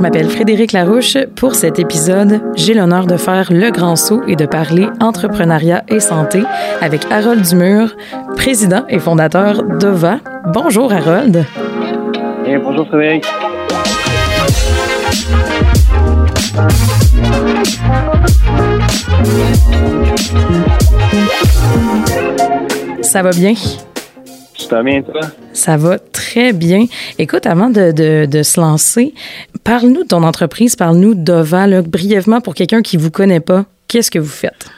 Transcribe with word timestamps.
je 0.00 0.02
m'appelle 0.02 0.30
Frédéric 0.30 0.72
Larouche. 0.72 1.18
Pour 1.36 1.54
cet 1.54 1.78
épisode, 1.78 2.40
j'ai 2.54 2.72
l'honneur 2.72 3.06
de 3.06 3.18
faire 3.18 3.52
le 3.52 3.70
grand 3.70 3.96
saut 3.96 4.22
et 4.26 4.34
de 4.34 4.46
parler 4.46 4.86
entrepreneuriat 4.98 5.84
et 5.88 6.00
santé 6.00 6.42
avec 6.80 7.02
Harold 7.10 7.42
Dumur, 7.42 7.94
président 8.34 8.86
et 8.88 8.98
fondateur 8.98 9.62
d'OVA. 9.62 10.20
Bonjour 10.54 10.90
Harold. 10.90 11.44
Et 12.46 12.56
bonjour 12.56 12.88
Frédéric. 12.88 13.26
Ça 23.02 23.22
va 23.22 23.32
bien? 23.32 23.54
Ça 24.56 24.76
va 24.76 24.82
bien, 24.82 25.02
toi? 25.02 25.20
Ça 25.52 25.76
va 25.76 25.98
très 26.30 26.52
bien. 26.52 26.84
Écoute, 27.18 27.46
avant 27.46 27.70
de, 27.70 28.42
se 28.42 28.60
lancer, 28.60 29.14
parle-nous 29.64 30.04
de 30.04 30.08
ton 30.08 30.22
entreprise, 30.22 30.76
parle-nous 30.76 31.14
d'OVA, 31.14 31.82
brièvement 31.82 32.40
pour 32.40 32.54
quelqu'un 32.54 32.82
qui 32.82 32.96
ne 32.96 33.02
vous 33.02 33.10
connaît 33.10 33.40
pas. 33.40 33.64
Qu'est-ce 33.88 34.10
que 34.10 34.18
vous 34.20 34.26
faites? 34.26 34.70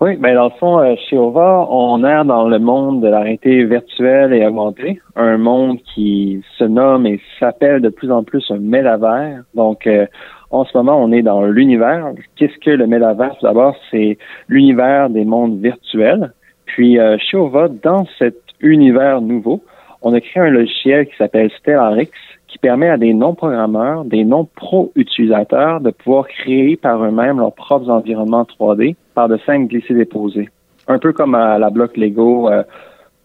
Oui, 0.00 0.16
ben 0.16 0.34
dans 0.34 0.44
le 0.44 0.58
fond, 0.58 0.78
euh, 0.78 0.94
chez 1.08 1.16
OVA, 1.16 1.66
on 1.70 2.04
est 2.04 2.24
dans 2.24 2.48
le 2.48 2.58
monde 2.58 3.02
de 3.02 3.08
la 3.08 3.20
réalité 3.20 3.64
virtuelle 3.64 4.34
et 4.34 4.46
augmentée, 4.46 5.00
un 5.16 5.38
monde 5.38 5.78
qui 5.94 6.42
se 6.58 6.64
nomme 6.64 7.06
et 7.06 7.18
s'appelle 7.40 7.80
de 7.80 7.88
plus 7.88 8.10
en 8.10 8.22
plus 8.22 8.44
un 8.50 8.58
métavers. 8.58 9.42
Donc, 9.54 9.86
euh, 9.86 10.06
en 10.50 10.64
ce 10.66 10.76
moment, 10.76 11.02
on 11.02 11.12
est 11.12 11.22
dans 11.22 11.44
l'univers. 11.44 12.12
Qu'est-ce 12.36 12.58
que 12.58 12.70
le 12.70 12.86
métavers? 12.86 13.36
D'abord, 13.42 13.74
c'est 13.90 14.18
l'univers 14.48 15.08
des 15.08 15.24
mondes 15.24 15.60
virtuels. 15.60 16.32
Puis, 16.66 16.98
euh, 16.98 17.16
chez 17.18 17.38
OVA, 17.38 17.68
dans 17.68 18.06
cet 18.18 18.36
univers 18.60 19.22
nouveau, 19.22 19.62
on 20.02 20.14
a 20.14 20.20
créé 20.20 20.42
un 20.42 20.50
logiciel 20.50 21.06
qui 21.06 21.16
s'appelle 21.16 21.50
Stellarix, 21.58 22.10
qui 22.48 22.58
permet 22.58 22.88
à 22.88 22.96
des 22.96 23.12
non-programmeurs, 23.12 24.04
des 24.04 24.24
non-pro-utilisateurs 24.24 25.80
de 25.80 25.90
pouvoir 25.90 26.26
créer 26.28 26.76
par 26.76 27.02
eux-mêmes 27.04 27.38
leurs 27.38 27.54
propres 27.54 27.90
environnements 27.90 28.44
3D 28.44 28.94
par 29.14 29.28
de 29.28 29.38
simples 29.44 29.66
glissés-déposés. 29.66 30.48
Un 30.88 30.98
peu 30.98 31.12
comme 31.12 31.34
à 31.34 31.58
la 31.58 31.70
bloc 31.70 31.96
Lego, 31.96 32.48
euh, 32.48 32.62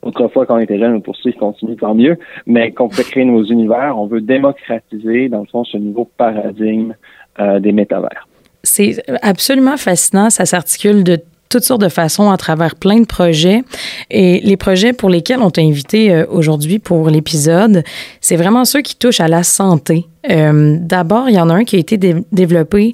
autrefois 0.02 0.46
quand 0.46 0.56
on 0.56 0.60
était 0.60 0.80
jeune, 0.80 1.02
pour 1.02 1.16
ceux 1.16 1.32
qui 1.32 1.38
continuent, 1.38 1.76
tant 1.76 1.94
mieux, 1.94 2.18
mais 2.48 2.72
qu'on 2.72 2.90
peut 2.90 3.04
créer 3.04 3.26
nos 3.26 3.44
univers, 3.44 3.98
on 3.98 4.08
veut 4.08 4.22
démocratiser, 4.22 5.30
dans 5.30 5.42
le 5.42 5.46
fond, 5.46 5.64
ce 5.64 5.78
nouveau 5.78 6.10
paradigme 6.18 6.96
euh, 7.40 7.60
des 7.60 7.72
métavers. 7.72 8.28
C'est 8.64 9.02
absolument 9.22 9.78
fascinant. 9.78 10.30
Ça 10.30 10.46
s'articule 10.46 11.04
de 11.04 11.18
toutes 11.52 11.64
sortes 11.64 11.82
de 11.82 11.90
façons 11.90 12.32
à 12.32 12.38
travers 12.38 12.76
plein 12.76 13.00
de 13.00 13.06
projets. 13.06 13.62
Et 14.10 14.40
les 14.40 14.58
projets 14.58 14.94
pour 14.94 15.10
lesquels 15.10 15.40
on 15.40 15.52
t'a 15.52 15.62
invité 15.62 16.12
euh, 16.12 16.26
aujourd'hui 16.30 16.80
pour 16.80 17.10
l'épisode, 17.10 17.84
c'est 18.22 18.38
vraiment 18.38 18.66
ceux 18.66 18.82
qui 18.82 18.96
touchent 18.96 19.20
à 19.20 19.28
la 19.28 19.44
santé. 19.44 20.08
Euh, 20.30 20.78
d'abord, 20.80 21.30
il 21.30 21.36
y 21.36 21.40
en 21.40 21.50
a 21.50 21.54
un 21.54 21.64
qui 21.64 21.76
a 21.76 21.80
été 21.80 21.98
développé 22.32 22.94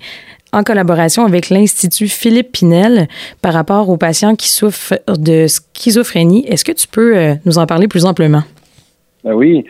en 0.54 0.64
collaboration 0.64 1.26
avec 1.26 1.50
l'Institut 1.50 2.08
Philippe 2.08 2.54
Pinel 2.54 3.08
par 3.42 3.54
rapport 3.54 3.90
aux 3.90 3.98
patients 3.98 4.36
qui 4.36 4.50
souffrent 4.50 5.00
de 5.08 5.46
schizophrénie. 5.48 6.46
Est-ce 6.48 6.66
que 6.66 6.72
tu 6.72 6.88
peux 6.88 7.16
euh, 7.16 7.36
nous 7.46 7.58
en 7.58 7.66
parler 7.66 7.88
plus 7.88 8.06
amplement? 8.06 8.44
Ben 9.24 9.34
oui. 9.34 9.66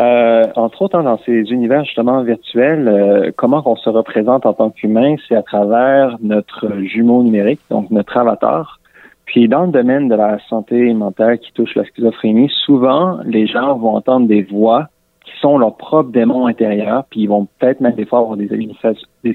Euh, 0.00 0.46
entre 0.56 0.82
autres, 0.82 0.96
hein, 0.96 1.02
dans 1.02 1.18
ces 1.26 1.52
univers 1.52 1.84
justement 1.84 2.22
virtuels, 2.22 2.88
euh, 2.88 3.30
comment 3.36 3.62
on 3.66 3.76
se 3.76 3.90
représente 3.90 4.46
en 4.46 4.54
tant 4.54 4.70
qu'humain, 4.70 5.16
c'est 5.28 5.36
à 5.36 5.42
travers 5.42 6.16
notre 6.22 6.80
jumeau 6.84 7.22
numérique, 7.22 7.60
donc 7.68 7.90
notre 7.90 8.16
avatar. 8.16 8.80
Puis 9.26 9.46
dans 9.46 9.66
le 9.66 9.72
domaine 9.72 10.08
de 10.08 10.14
la 10.14 10.38
santé 10.48 10.92
mentale 10.94 11.38
qui 11.38 11.52
touche 11.52 11.74
la 11.74 11.84
schizophrénie, 11.84 12.50
souvent 12.64 13.18
les 13.26 13.46
gens 13.46 13.76
vont 13.76 13.94
entendre 13.94 14.26
des 14.26 14.42
voix 14.42 14.88
qui 15.24 15.32
sont 15.38 15.58
leurs 15.58 15.76
propres 15.76 16.10
démons 16.10 16.46
intérieurs, 16.46 17.04
puis 17.10 17.20
ils 17.20 17.28
vont 17.28 17.46
peut-être 17.58 17.80
même 17.80 17.94
des 17.94 18.06
fois 18.06 18.20
avoir 18.20 18.38
des, 18.38 18.48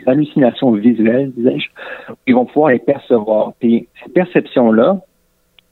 hallucinations 0.08 0.72
visuelles, 0.72 1.32
disais-je. 1.38 1.68
Ils 2.26 2.34
vont 2.34 2.46
pouvoir 2.46 2.72
les 2.72 2.80
percevoir. 2.80 3.54
Puis 3.60 3.88
ces 4.04 4.12
perceptions-là, 4.12 4.98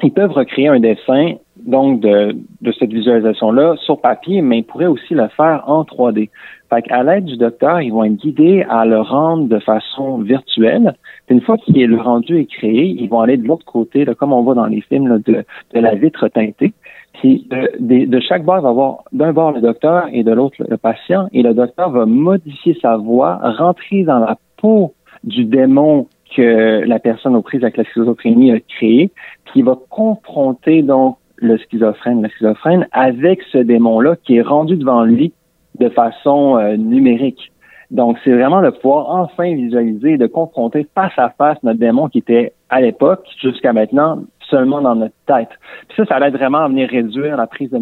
ils 0.04 0.14
peuvent 0.14 0.32
recréer 0.32 0.68
un 0.68 0.80
dessin 0.80 1.34
donc 1.66 2.02
de, 2.02 2.36
de 2.62 2.72
cette 2.74 2.92
visualisation-là 2.92 3.76
sur 3.78 4.00
papier, 4.00 4.42
mais 4.42 4.60
ils 4.60 4.64
pourraient 4.64 4.86
aussi 4.86 5.14
le 5.14 5.28
faire 5.30 5.64
en 5.68 5.84
3D. 5.84 6.30
Fait 6.70 6.82
qu'à 6.82 7.04
l'aide 7.04 7.26
du 7.26 7.38
docteur, 7.38 7.82
ils 7.82 7.92
vont 7.92 8.04
être 8.04 8.16
guidés 8.16 8.66
à 8.70 8.86
le 8.86 9.00
rendre 9.00 9.48
de 9.48 9.60
façon 9.60 10.18
virtuelle. 10.18 10.96
une 11.30 11.42
fois 11.42 11.58
est 11.68 11.86
le 11.86 11.98
rendu 11.98 12.40
est 12.40 12.46
créé, 12.46 12.86
ils 12.86 13.08
vont 13.08 13.22
aller 13.22 13.38
de 13.38 13.48
l'autre 13.48 13.66
côté, 13.66 14.06
comme 14.18 14.34
on 14.34 14.42
voit 14.42 14.56
dans 14.56 14.66
les 14.66 14.82
films, 14.82 15.22
de, 15.26 15.46
de 15.74 15.80
la 15.80 15.96
vitre 15.96 16.28
teintée. 16.30 16.74
Puis 17.14 17.48
de, 17.50 18.06
de, 18.06 18.20
chaque 18.20 18.44
bord, 18.44 18.58
il 18.58 18.64
va 18.64 18.70
avoir 18.70 19.04
d'un 19.12 19.34
bord 19.34 19.52
le 19.52 19.62
docteur 19.62 20.08
et 20.12 20.24
de 20.24 20.32
l'autre 20.32 20.56
le 20.68 20.78
patient, 20.78 21.28
et 21.32 21.44
le 21.44 21.54
docteur 21.54 21.92
va 21.92 22.06
modifier 22.06 22.76
sa 22.82 22.98
voix, 22.98 23.40
rentrer 23.58 24.04
dans 24.04 24.20
la 24.20 24.38
peau 24.58 24.94
du 25.24 25.46
démon 25.46 26.08
que 26.36 26.84
la 26.86 27.00
personne 27.00 27.36
aux 27.36 27.42
prises 27.42 27.64
avec 27.64 27.78
la 27.78 27.84
schizophrénie 27.84 28.52
a 28.52 28.60
créé, 28.60 29.12
qui 29.52 29.62
va 29.62 29.78
confronter 29.90 30.82
donc 30.82 31.18
le 31.44 31.58
schizophrène, 31.58 32.22
la 32.22 32.30
schizophrène 32.30 32.88
avec 32.92 33.42
ce 33.52 33.58
démon-là 33.58 34.16
qui 34.24 34.38
est 34.38 34.42
rendu 34.42 34.76
devant 34.76 35.04
lui 35.04 35.34
de 35.80 35.90
façon 35.90 36.58
euh, 36.58 36.78
numérique. 36.78 37.52
Donc, 37.92 38.18
c'est 38.24 38.32
vraiment 38.32 38.62
de 38.62 38.72
pouvoir 38.72 39.10
enfin 39.10 39.54
visualiser, 39.54 40.18
de 40.18 40.26
confronter 40.26 40.88
face 40.96 41.14
à 41.18 41.30
face 41.38 41.58
notre 41.62 41.80
démon 41.80 42.08
qui 42.08 42.20
était 42.20 42.54
à 42.70 42.82
l'époque, 42.82 43.24
jusqu'à 43.40 43.72
maintenant, 43.72 44.24
seulement 44.50 44.82
dans 44.82 44.96
notre 44.96 45.14
tête. 45.28 45.50
Puis 45.90 45.98
ça, 45.98 46.06
ça 46.06 46.28
aide 46.28 46.34
vraiment 46.34 46.60
à 46.60 46.68
venir 46.68 46.90
réduire 46.90 47.38
la 47.38 47.46
prise 47.46 47.70
de 47.70 47.80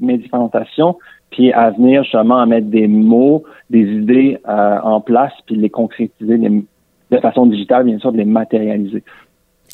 médicamentation, 0.00 0.96
puis 1.30 1.52
à 1.52 1.70
venir 1.70 2.04
justement 2.04 2.38
à 2.38 2.46
mettre 2.46 2.68
des 2.68 2.86
mots, 2.86 3.42
des 3.68 3.80
idées 3.82 4.38
euh, 4.48 4.78
en 4.82 5.00
place, 5.00 5.32
puis 5.46 5.56
les 5.56 5.70
concrétiser 5.70 6.38
de 6.38 7.18
façon 7.18 7.46
digitale, 7.46 7.84
bien 7.84 7.98
sûr, 7.98 8.12
de 8.12 8.18
les 8.18 8.24
matérialiser. 8.24 9.02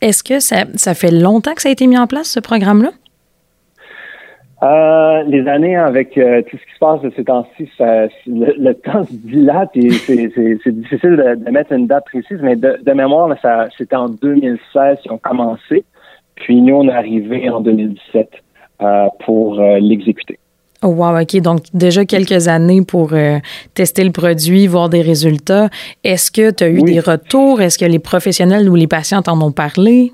Est-ce 0.01 0.25
que 0.25 0.41
ça 0.41 0.95
fait 0.95 1.11
longtemps 1.11 1.55
que 1.55 1.63
ça 1.63 1.69
a 1.69 1.73
été 1.73 1.87
mis 1.87 1.99
en 1.99 2.07
place, 2.07 2.29
ce 2.29 2.41
programme-là? 2.41 2.91
Euh, 4.65 5.23
les 5.25 5.47
années 5.47 5.77
avec 5.77 6.17
euh, 6.17 6.41
tout 6.49 6.57
ce 6.57 6.63
qui 6.65 6.75
se 6.75 6.79
passe 6.79 7.03
de 7.03 7.13
ces 7.15 7.25
temps-ci, 7.25 7.69
le, 8.27 8.73
temps 8.73 9.05
se 9.05 9.13
dilate 9.13 9.77
et 9.77 9.91
c'est 9.91 10.71
difficile 10.71 11.37
de, 11.45 11.51
mettre 11.51 11.73
une 11.73 11.87
date 11.87 12.05
précise, 12.07 12.39
mais 12.41 12.57
de, 12.57 12.93
mémoire, 12.93 13.29
c'était 13.77 13.97
en 13.97 14.09
2016 14.09 15.01
qu'ils 15.03 15.13
ont 15.13 15.19
commencé, 15.19 15.85
puis 16.37 16.63
nous, 16.63 16.77
on 16.77 16.89
est 16.89 16.95
arrivé 16.95 17.51
en 17.51 17.61
2017 17.61 18.31
euh, 18.81 19.07
pour 19.27 19.61
l'exécuter. 19.61 20.39
Oh 20.83 20.89
wow, 20.89 21.21
OK. 21.21 21.41
Donc, 21.43 21.61
déjà 21.75 22.07
quelques 22.07 22.49
années 22.49 22.81
pour 22.83 23.13
tester 23.75 24.05
le 24.05 24.13
produit, 24.13 24.67
voir 24.67 24.89
des 24.89 25.03
résultats. 25.03 25.69
Est-ce 26.05 26.31
que 26.31 26.51
tu 26.51 26.65
as 26.65 26.69
eu 26.69 26.83
des 26.83 27.01
retours? 27.01 27.61
Est-ce 27.61 27.79
que 27.79 27.85
les 27.85 27.99
professionnels 27.99 28.69
ou 28.71 28.77
les 28.77 28.87
patients 28.87 29.21
t'en 29.21 29.41
ont 29.43 29.53
parlé? 29.53 30.13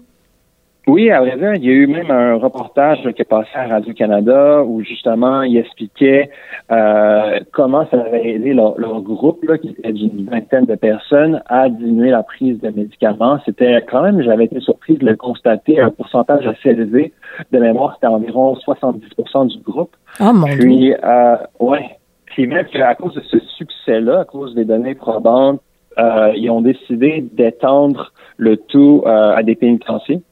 Oui, 0.91 1.09
à 1.09 1.21
vrai 1.21 1.37
dire, 1.37 1.55
il 1.55 1.65
y 1.65 1.69
a 1.69 1.73
eu 1.73 1.87
même 1.87 2.11
un 2.11 2.35
reportage 2.35 2.99
qui 3.15 3.23
est 3.23 3.25
passé 3.25 3.51
à 3.55 3.69
Radio-Canada 3.69 4.65
où 4.65 4.83
justement 4.83 5.43
il 5.43 5.57
expliquait 5.57 6.31
euh, 6.73 7.39
comment 7.53 7.87
ça 7.93 8.01
avait 8.01 8.31
aidé 8.31 8.55
leur, 8.55 8.75
groupe, 9.01 9.45
là, 9.45 9.57
qui 9.57 9.69
était 9.69 9.93
d'une 9.93 10.29
vingtaine 10.29 10.65
de 10.65 10.75
personnes, 10.75 11.43
à 11.47 11.69
diminuer 11.69 12.11
la 12.11 12.25
prise 12.25 12.61
de 12.61 12.71
médicaments. 12.71 13.39
C'était 13.45 13.85
quand 13.89 14.03
même, 14.03 14.21
j'avais 14.21 14.47
été 14.47 14.59
surpris 14.59 14.97
de 14.97 15.07
le 15.07 15.15
constater, 15.15 15.79
un 15.79 15.91
pourcentage 15.91 16.45
assez 16.45 16.71
élevé 16.71 17.13
de 17.53 17.59
mémoire, 17.61 17.95
c'était 17.95 18.09
environ 18.09 18.55
70% 18.55 19.47
du 19.47 19.59
groupe. 19.63 19.95
Ah, 20.19 20.33
mon 20.33 20.49
Puis, 20.49 20.93
euh, 20.93 21.37
ouais. 21.61 21.87
Puis 22.27 22.49
même 22.49 22.67
qu'à 22.67 22.97
cause 22.97 23.15
de 23.15 23.23
ce 23.31 23.39
succès-là, 23.39 24.21
à 24.21 24.25
cause 24.25 24.57
des 24.57 24.65
données 24.65 24.97
probantes, 24.97 25.61
euh, 25.99 26.33
ils 26.37 26.51
ont 26.51 26.63
décidé 26.63 27.25
d'étendre 27.33 28.13
le 28.37 28.57
tout 28.57 29.03
euh, 29.07 29.35
à 29.37 29.43
des 29.45 29.55
pénitenciers. 29.55 30.23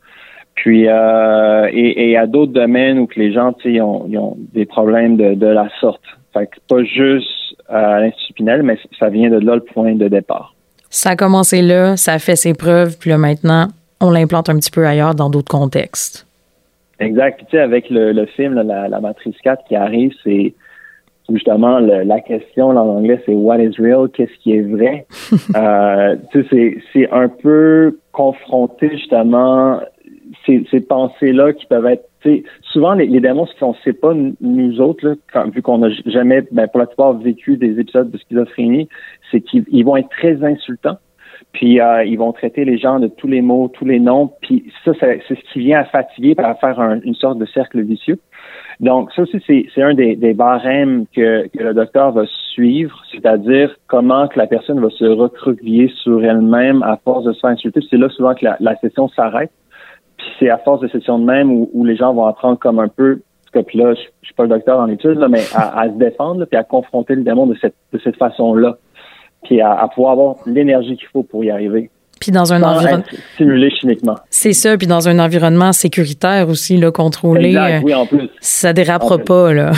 Puis 0.63 0.89
euh, 0.89 1.69
et, 1.73 2.11
et 2.11 2.17
à 2.17 2.27
d'autres 2.27 2.53
domaines 2.53 2.99
où 2.99 3.07
que 3.07 3.19
les 3.19 3.33
gens, 3.33 3.53
tu 3.53 3.75
sais, 3.75 3.81
ont, 3.81 4.07
ils 4.09 4.19
ont 4.19 4.37
des 4.53 4.67
problèmes 4.67 5.17
de, 5.17 5.35
de 5.35 5.47
la 5.47 5.69
sorte. 5.81 6.03
Fait 6.33 6.47
que 6.47 6.57
pas 6.69 6.83
juste 6.83 7.29
à 7.69 8.01
l'Institut 8.01 8.33
Pinel, 8.33 8.65
mais 8.65 8.77
ça 8.99 9.09
vient 9.09 9.31
de 9.31 9.39
là 9.39 9.55
le 9.55 9.63
point 9.63 9.95
de 9.95 10.09
départ. 10.09 10.55
Ça 10.91 11.11
a 11.11 11.17
commencé 11.17 11.63
là, 11.63 11.97
ça 11.97 12.15
a 12.15 12.19
fait 12.19 12.35
ses 12.35 12.55
preuves, 12.55 12.99
puis 12.99 13.11
là 13.11 13.19
maintenant, 13.19 13.69
on 14.01 14.11
l'implante 14.11 14.49
un 14.51 14.57
petit 14.57 14.71
peu 14.71 14.85
ailleurs 14.85 15.15
dans 15.15 15.31
d'autres 15.31 15.51
contextes. 15.51 16.27
Exact. 16.99 17.39
tu 17.39 17.57
sais, 17.57 17.63
avec 17.63 17.89
le, 17.89 18.13
le 18.13 18.27
film, 18.27 18.55
la, 18.55 18.89
la, 18.89 19.01
Matrice 19.01 19.37
4 19.45 19.63
qui 19.69 19.77
arrive, 19.77 20.13
c'est 20.25 20.55
justement 21.31 21.79
la 21.79 22.21
question 22.21 22.71
en 22.71 22.77
anglais, 22.77 23.23
c'est 23.27 23.35
What 23.35 23.59
is 23.59 23.77
real? 23.79 24.09
Qu'est-ce 24.09 24.37
qui 24.43 24.57
est 24.57 24.63
vrai? 24.63 25.07
euh, 25.57 26.17
tu 26.33 26.45
sais, 26.49 26.79
c'est 26.93 27.09
un 27.13 27.29
peu 27.29 27.97
confronté 28.11 28.91
justement 28.91 29.79
ces, 30.47 30.81
pensées-là 30.81 31.53
qui 31.53 31.67
peuvent 31.67 31.87
être 31.87 32.09
souvent 32.73 32.95
les, 32.95 33.21
démons, 33.21 33.47
ce 33.47 33.59
qu'on 33.59 33.73
ne 33.73 33.79
sait 33.85 33.93
pas 33.93 34.13
nous 34.15 34.81
autres, 34.81 35.17
vu 35.53 35.63
qu'on 35.63 35.79
n'a 35.79 35.89
jamais, 36.07 36.43
ben, 36.51 36.67
pour 36.69 36.81
la 36.81 36.87
plupart, 36.87 37.15
vécu 37.15 37.57
des 37.57 37.79
épisodes 37.79 38.11
de 38.11 38.19
schizophrénie, 38.19 38.89
c'est 39.31 39.41
qu'ils 39.41 39.85
vont 39.85 39.97
être 39.97 40.11
très 40.11 40.43
insultants. 40.45 40.99
Puis 41.53 41.81
euh, 41.81 42.05
ils 42.05 42.19
vont 42.19 42.33
traiter 42.33 42.65
les 42.65 42.79
gens 42.79 42.99
de 42.99 43.07
tous 43.07 43.29
les 43.29 43.41
mots, 43.41 43.69
tous 43.69 43.85
les 43.85 44.01
noms. 44.01 44.33
Puis 44.43 44.71
ça, 44.85 44.93
c'est 45.01 45.23
ce 45.29 45.53
qui 45.53 45.61
vient 45.61 45.81
à 45.81 45.85
fatiguer, 45.85 46.35
à 46.39 46.55
faire 46.55 46.79
une 46.81 47.15
sorte 47.15 47.39
de 47.39 47.47
cercle 47.47 47.81
vicieux. 47.83 48.19
Donc 48.81 49.11
ça 49.13 49.23
aussi, 49.23 49.43
c'est 49.75 49.83
un 49.83 49.95
des, 49.95 50.35
barèmes 50.35 51.07
que, 51.15 51.49
le 51.55 51.75
docteur 51.75 52.13
va 52.13 52.25
suivre, 52.53 53.03
c'est-à-dire 53.11 53.75
comment 53.89 54.29
que 54.29 54.39
la 54.39 54.47
personne 54.47 54.81
va 54.81 54.91
se 54.91 55.05
recroqueviller 55.05 55.93
sur 56.03 56.25
elle-même 56.25 56.83
à 56.83 56.97
force 57.05 57.25
de 57.25 57.33
se 57.33 57.41
faire 57.41 57.51
insulter. 57.51 57.81
C'est 57.91 57.97
là 57.97 58.09
souvent 58.09 58.35
que 58.35 58.47
la, 58.61 58.77
session 58.77 59.09
s'arrête. 59.09 59.51
Puis 60.29 60.37
c'est 60.41 60.51
à 60.51 60.59
force 60.59 60.83
de 60.83 60.89
session 60.89 61.19
de 61.19 61.25
même 61.25 61.51
où, 61.51 61.85
les 61.85 61.97
gens 61.97 62.13
vont 62.13 62.27
apprendre 62.27 62.59
comme 62.59 62.79
un 62.79 62.89
peu, 62.89 63.23
parce 63.51 63.65
que 63.65 63.79
là, 63.79 63.95
je, 63.95 64.01
je 64.21 64.27
suis 64.27 64.35
pas 64.35 64.43
le 64.43 64.51
docteur 64.51 64.79
en 64.79 64.89
études, 64.89 65.25
mais 65.31 65.41
à, 65.55 65.87
se 65.87 65.99
défendre, 65.99 66.45
puis 66.45 66.59
à 66.59 66.65
confronter 66.65 67.15
le 67.15 67.23
démon 67.23 67.47
de 67.47 67.57
cette, 67.59 67.75
de 67.95 67.99
cette 68.05 68.17
façon-là, 68.17 68.77
puis 69.45 69.63
à, 69.63 69.73
à 69.73 69.89
pouvoir 69.89 70.13
avoir 70.13 70.37
l'énergie 70.45 70.97
qu'il 70.97 71.09
faut 71.09 71.23
pour 71.23 71.45
y 71.45 71.51
arriver. 71.51 71.89
Puis 72.21 72.31
dans 72.31 72.53
un 72.53 72.63
environnement. 72.63 73.05
Simulé 73.39 73.71
chimiquement. 73.71 74.17
C'est 74.29 74.53
ça, 74.53 74.77
puis 74.77 74.87
dans 74.87 75.09
un 75.09 75.19
environnement 75.19 75.73
sécuritaire 75.73 76.49
aussi, 76.51 76.77
là, 76.77 76.91
contrôlé. 76.91 77.49
Exact, 77.49 77.83
oui, 77.85 77.95
en 77.95 78.05
plus. 78.05 78.29
Ça 78.41 78.75
dérapera 78.75 79.19
pas, 79.19 79.55
là. 79.55 79.73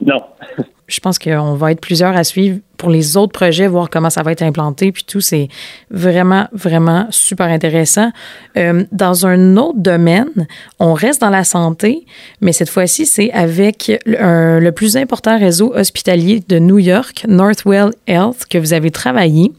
Non. 0.00 0.22
je 0.86 1.00
pense 1.00 1.18
qu'on 1.18 1.54
va 1.54 1.72
être 1.72 1.80
plusieurs 1.80 2.16
à 2.16 2.24
suivre 2.24 2.58
pour 2.76 2.90
les 2.90 3.16
autres 3.16 3.32
projets, 3.32 3.66
voir 3.66 3.88
comment 3.88 4.10
ça 4.10 4.22
va 4.22 4.32
être 4.32 4.42
implanté, 4.42 4.92
puis 4.92 5.04
tout. 5.04 5.20
C'est 5.20 5.48
vraiment, 5.90 6.48
vraiment 6.52 7.06
super 7.10 7.46
intéressant. 7.46 8.10
Euh, 8.56 8.84
dans 8.92 9.26
un 9.26 9.56
autre 9.56 9.78
domaine, 9.78 10.46
on 10.80 10.92
reste 10.92 11.20
dans 11.20 11.30
la 11.30 11.44
santé, 11.44 12.04
mais 12.40 12.52
cette 12.52 12.68
fois-ci, 12.68 13.06
c'est 13.06 13.30
avec 13.32 13.90
le, 14.04 14.58
le 14.60 14.72
plus 14.72 14.96
important 14.96 15.38
réseau 15.38 15.72
hospitalier 15.74 16.42
de 16.46 16.58
New 16.58 16.78
York, 16.78 17.24
Northwell 17.28 17.90
Health, 18.06 18.44
que 18.50 18.58
vous 18.58 18.72
avez 18.72 18.90
travaillé. 18.90 19.52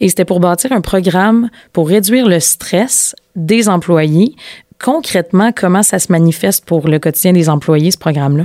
Et 0.00 0.08
c'était 0.08 0.24
pour 0.24 0.40
bâtir 0.40 0.72
un 0.72 0.80
programme 0.80 1.50
pour 1.72 1.88
réduire 1.88 2.26
le 2.26 2.40
stress 2.40 3.14
des 3.36 3.68
employés. 3.68 4.34
Concrètement, 4.82 5.52
comment 5.54 5.82
ça 5.82 5.98
se 5.98 6.10
manifeste 6.10 6.64
pour 6.64 6.88
le 6.88 6.98
quotidien 6.98 7.32
des 7.32 7.48
employés, 7.48 7.90
ce 7.90 7.98
programme-là? 7.98 8.44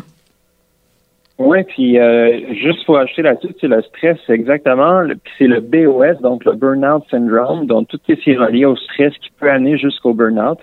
Oui, 1.40 1.64
puis 1.64 2.00
euh, 2.00 2.54
juste 2.54 2.84
pour 2.86 2.98
ajouter 2.98 3.22
là-dessus, 3.22 3.54
c'est 3.62 3.68
le 3.68 3.82
stress, 3.84 4.18
c'est 4.26 4.34
exactement, 4.34 5.04
c'est 5.38 5.46
le 5.46 5.60
BOS, 5.60 6.20
donc 6.22 6.44
le 6.46 6.54
Burnout 6.54 7.04
Syndrome, 7.12 7.68
donc 7.68 7.88
tout 7.90 8.00
ce 8.08 8.14
qui 8.14 8.32
est 8.32 8.38
relié 8.38 8.66
au 8.66 8.76
stress 8.76 9.14
qui 9.20 9.30
peut 9.40 9.50
amener 9.50 9.78
jusqu'au 9.78 10.14
burnout. 10.14 10.58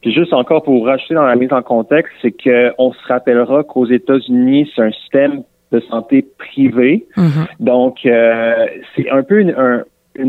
Puis 0.00 0.12
juste 0.12 0.32
encore 0.32 0.62
pour 0.62 0.86
rajouter 0.86 1.14
dans 1.14 1.26
la 1.26 1.36
mise 1.36 1.52
en 1.52 1.62
contexte, 1.62 2.12
c'est 2.22 2.32
qu'on 2.32 2.92
se 2.92 3.06
rappellera 3.08 3.62
qu'aux 3.64 3.86
États-Unis, 3.86 4.70
c'est 4.74 4.82
un 4.82 4.92
système 4.92 5.42
de 5.72 5.80
santé 5.80 6.24
privé. 6.38 7.06
Mm-hmm. 7.16 7.46
Donc, 7.60 8.06
euh, 8.06 8.66
c'est 8.94 9.10
un 9.10 9.22
peu 9.22 9.40
un, 9.40 9.82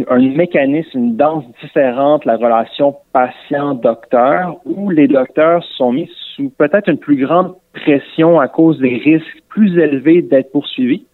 un 0.10 0.20
mécanisme, 0.20 0.98
une 0.98 1.16
danse 1.16 1.46
différente, 1.62 2.26
la 2.26 2.38
relation 2.38 2.96
patient-docteur, 3.14 4.58
où 4.66 4.90
les 4.90 5.08
docteurs 5.08 5.64
sont 5.64 5.92
mis 5.92 6.10
sous 6.36 6.50
peut-être 6.58 6.90
une 6.90 6.98
plus 6.98 7.18
grande 7.18 7.56
pression 7.74 8.40
à 8.40 8.48
cause 8.48 8.80
des 8.80 8.98
risques 8.98 9.44
plus 9.50 9.78
élevés 9.80 10.22
d'être 10.22 10.52
poursuivis. 10.52 11.06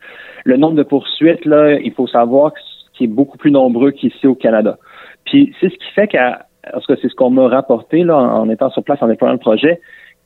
Le 0.46 0.58
nombre 0.58 0.76
de 0.76 0.84
poursuites, 0.84 1.46
là, 1.46 1.80
il 1.80 1.94
faut 1.94 2.08
savoir 2.08 2.52
qu'il 2.94 3.10
est 3.10 3.14
beaucoup 3.14 3.38
plus 3.38 3.52
nombreux 3.52 3.92
qu'ici 3.92 4.28
au 4.28 4.36
Canada. 4.36 4.78
Puis 5.26 5.54
c'est 5.60 5.70
ce 5.70 5.76
qui 5.76 5.92
fait 5.96 6.08
qu'à 6.08 6.46
parce 6.72 6.86
que 6.86 6.96
c'est 6.96 7.10
ce 7.10 7.16
qu'on 7.16 7.30
m'a 7.30 7.48
rapporté 7.48 8.04
là, 8.04 8.18
en 8.18 8.50
étant 8.50 8.70
sur 8.70 8.84
place 8.84 9.02
en 9.02 9.08
déployant 9.08 9.34
le 9.34 9.40
projet, 9.40 9.82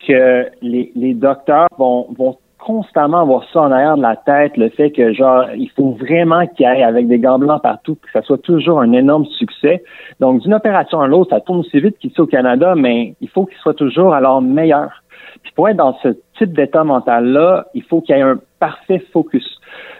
que 0.08 0.46
les, 0.62 0.92
les 0.96 1.14
docteurs 1.14 1.68
vont, 1.78 2.08
vont 2.16 2.38
constamment 2.60 3.22
avoir 3.22 3.44
ça 3.52 3.62
en 3.62 3.72
arrière 3.72 3.98
de 3.98 4.02
la 4.02 4.16
tête, 4.16 4.58
le 4.58 4.70
fait 4.70 4.92
que, 4.92 5.14
genre, 5.14 5.46
il 5.56 5.70
faut 5.72 5.92
vraiment 5.92 6.46
qu'il 6.48 6.66
aille 6.66 6.84
avec 6.84 7.08
des 7.08 7.20
gants 7.20 7.40
blancs 7.40 7.62
partout, 7.62 7.96
que 7.96 8.12
ça 8.12 8.22
soit 8.22 8.42
toujours 8.42 8.80
un 8.80 8.92
énorme 8.94 9.26
succès. 9.26 9.84
Donc, 10.20 10.42
d'une 10.42 10.54
opération 10.54 11.00
à 11.00 11.08
l'autre, 11.08 11.30
ça 11.32 11.42
tourne 11.42 11.60
aussi 11.60 11.80
vite 11.80 11.98
qu'ici 12.00 12.20
au 12.20 12.28
Canada, 12.28 12.76
mais 12.76 13.16
il 13.22 13.30
faut 13.30 13.46
qu'il 13.46 13.58
soit 13.58 13.74
toujours 13.74 14.14
alors 14.14 14.42
meilleur. 14.42 15.04
Puis 15.44 15.52
pour 15.56 15.70
être 15.70 15.78
dans 15.78 15.98
ce 16.02 16.10
type 16.38 16.54
d'état 16.54 16.84
mental-là, 16.84 17.68
il 17.74 17.84
faut 17.84 18.02
qu'il 18.02 18.16
y 18.16 18.20
ait 18.20 18.24
un 18.24 18.40
parfait 18.60 19.04
focus. 19.14 19.60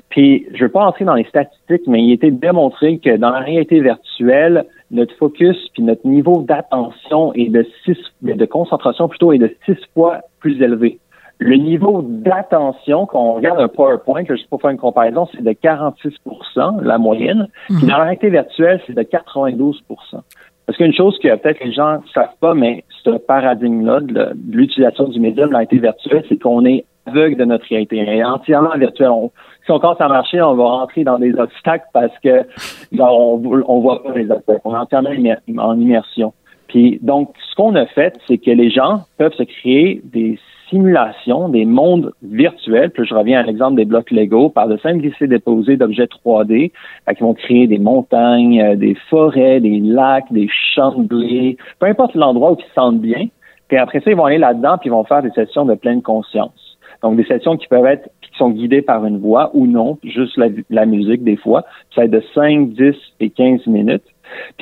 Puis, 0.10 0.48
je 0.54 0.58
ne 0.58 0.64
veux 0.64 0.72
pas 0.72 0.86
entrer 0.86 1.06
dans 1.06 1.16
les 1.16 1.26
statistiques, 1.26 1.86
mais 1.88 2.02
il 2.02 2.12
a 2.12 2.14
été 2.14 2.32
démontré 2.32 2.98
que 3.00 3.18
dans 3.18 3.30
la 3.30 3.40
réalité 3.40 3.82
virtuelle, 3.82 4.66
notre 4.90 5.14
focus 5.16 5.58
puis 5.74 5.84
notre 5.84 6.08
niveau 6.08 6.42
d'attention 6.42 7.34
et 7.34 7.50
de 7.50 7.66
six, 7.84 7.98
de 8.22 8.46
concentration 8.46 9.08
plutôt 9.10 9.34
est 9.34 9.38
de 9.38 9.54
six 9.66 9.78
fois 9.94 10.22
plus 10.40 10.62
élevé. 10.62 11.00
Le 11.40 11.56
niveau 11.56 12.02
d'attention, 12.04 13.06
quand 13.06 13.22
on 13.22 13.34
regarde 13.34 13.60
un 13.60 13.68
PowerPoint, 13.68 14.24
juste 14.28 14.50
pour 14.50 14.60
faire 14.60 14.72
une 14.72 14.78
comparaison, 14.78 15.28
c'est 15.32 15.44
de 15.44 15.52
46% 15.52 16.82
la 16.82 16.98
moyenne. 16.98 17.48
Puis 17.68 17.76
mhm. 17.76 17.90
dans 17.90 17.98
la 17.98 18.04
réalité 18.04 18.30
virtuelle, 18.30 18.82
c'est 18.88 18.94
de 18.94 19.02
92% 19.04 19.82
Parce 20.66 20.78
qu'une 20.78 20.94
chose 20.94 21.18
que 21.20 21.36
peut-être 21.36 21.64
les 21.64 21.74
gens 21.74 22.00
ne 22.00 22.08
savent 22.14 22.36
pas, 22.40 22.56
mais 22.56 22.84
ce 23.04 23.12
paradigme-là 23.12 24.00
de, 24.02 24.36
l'utilisation 24.50 25.10
du 25.10 25.20
médium 25.20 25.48
dans 25.48 25.54
la 25.54 25.58
réalité 25.60 25.78
virtuelle, 25.78 26.24
c'est 26.28 26.42
qu'on 26.42 26.66
est 26.66 26.86
aveugle 27.06 27.38
de 27.38 27.46
notre 27.46 27.66
réalité. 27.68 27.98
Est 27.98 28.24
entièrement 28.24 28.76
virtuelle. 28.76 29.12
si 29.64 29.72
on 29.72 29.80
commence 29.80 30.02
à 30.02 30.08
marcher, 30.08 30.42
on 30.42 30.56
va 30.56 30.64
rentrer 30.64 31.04
dans 31.04 31.20
des 31.20 31.36
obstacles 31.36 31.86
parce 31.94 32.18
que 32.24 32.46
on, 32.98 33.42
on 33.68 33.80
voit 33.80 34.04
pas 34.04 34.14
les 34.14 34.30
obstacles. 34.32 34.62
On 34.66 34.74
est 34.74 34.80
entièrement 34.80 35.12
en 35.60 35.80
immersion. 35.80 36.34
Puis 36.68 37.00
donc, 37.02 37.34
ce 37.50 37.56
qu'on 37.56 37.76
a 37.76 37.86
fait, 37.86 38.18
c'est 38.28 38.40
que 38.40 38.52
les 38.52 38.72
gens 38.72 39.04
peuvent 39.18 39.34
se 39.34 39.44
créer 39.44 40.02
des 40.04 40.40
simulation 40.70 41.50
des 41.50 41.66
mondes 41.66 42.14
virtuels. 42.22 42.92
Puis 42.92 43.06
je 43.06 43.14
reviens 43.14 43.40
à 43.40 43.44
l'exemple 43.44 43.76
des 43.76 43.86
blocs 43.86 44.12
Lego, 44.12 44.50
par 44.50 44.68
le 44.68 44.78
simple 44.78 45.00
glisser-déposer 45.00 45.78
d'objets 45.78 46.06
3D, 46.06 46.72
qui 47.16 47.24
vont 47.24 47.34
créer 47.34 47.68
des 47.68 47.80
montagnes, 47.80 48.62
euh, 48.62 48.76
des 48.76 48.96
forêts, 49.10 49.60
des 49.60 49.80
lacs, 49.80 50.32
des 50.32 50.48
champs 50.74 50.98
de 50.98 51.08
blé, 51.08 51.58
peu 51.80 51.88
importe 51.88 52.16
l'endroit 52.16 52.52
où 52.52 52.58
ils 52.60 52.66
se 52.66 52.74
sentent 52.74 53.02
bien. 53.02 53.28
Puis 53.68 53.78
après 53.78 54.00
ça, 54.00 54.12
ils 54.12 54.18
vont 54.18 54.26
aller 54.26 54.38
là-dedans, 54.38 54.78
puis 54.78 54.90
ils 54.90 54.92
vont 54.92 55.04
faire 55.04 55.22
des 55.22 55.32
sessions 55.32 55.66
de 55.66 55.76
pleine 55.76 56.02
conscience. 56.02 56.78
Donc, 57.04 57.16
des 57.16 57.26
sessions 57.26 57.58
qui 57.58 57.68
peuvent 57.68 57.86
être, 57.86 58.10
qui 58.22 58.36
sont 58.38 58.50
guidées 58.50 58.82
par 58.82 59.06
une 59.06 59.20
voix 59.20 59.52
ou 59.54 59.68
non, 59.68 59.98
juste 60.04 60.38
la, 60.38 60.48
la 60.70 60.86
musique 60.86 61.24
des 61.24 61.38
fois. 61.38 61.64
Ça 61.94 62.02
va 62.02 62.06
être 62.06 62.12
de 62.12 62.24
5, 62.34 62.70
10 62.70 62.96
et 63.20 63.30
15 63.30 63.68
minutes. 63.68 64.04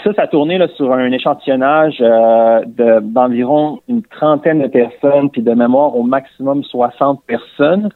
Ça, 0.06 0.14
ça 0.14 0.22
a 0.22 0.28
tourné 0.28 0.60
là, 0.60 0.68
sur 0.76 0.94
un 0.94 1.12
échantillonnage 1.12 1.98
euh, 2.00 2.62
d'environ 3.02 3.80
une 3.90 4.04
trentaine 4.04 4.62
de 4.62 4.68
personnes, 4.68 5.32
puis 5.32 5.42
de 5.42 5.52
mémoire 5.52 5.96
au 5.96 6.04
maximum 6.04 6.64
60 6.64 7.24
personnes. 7.26 7.90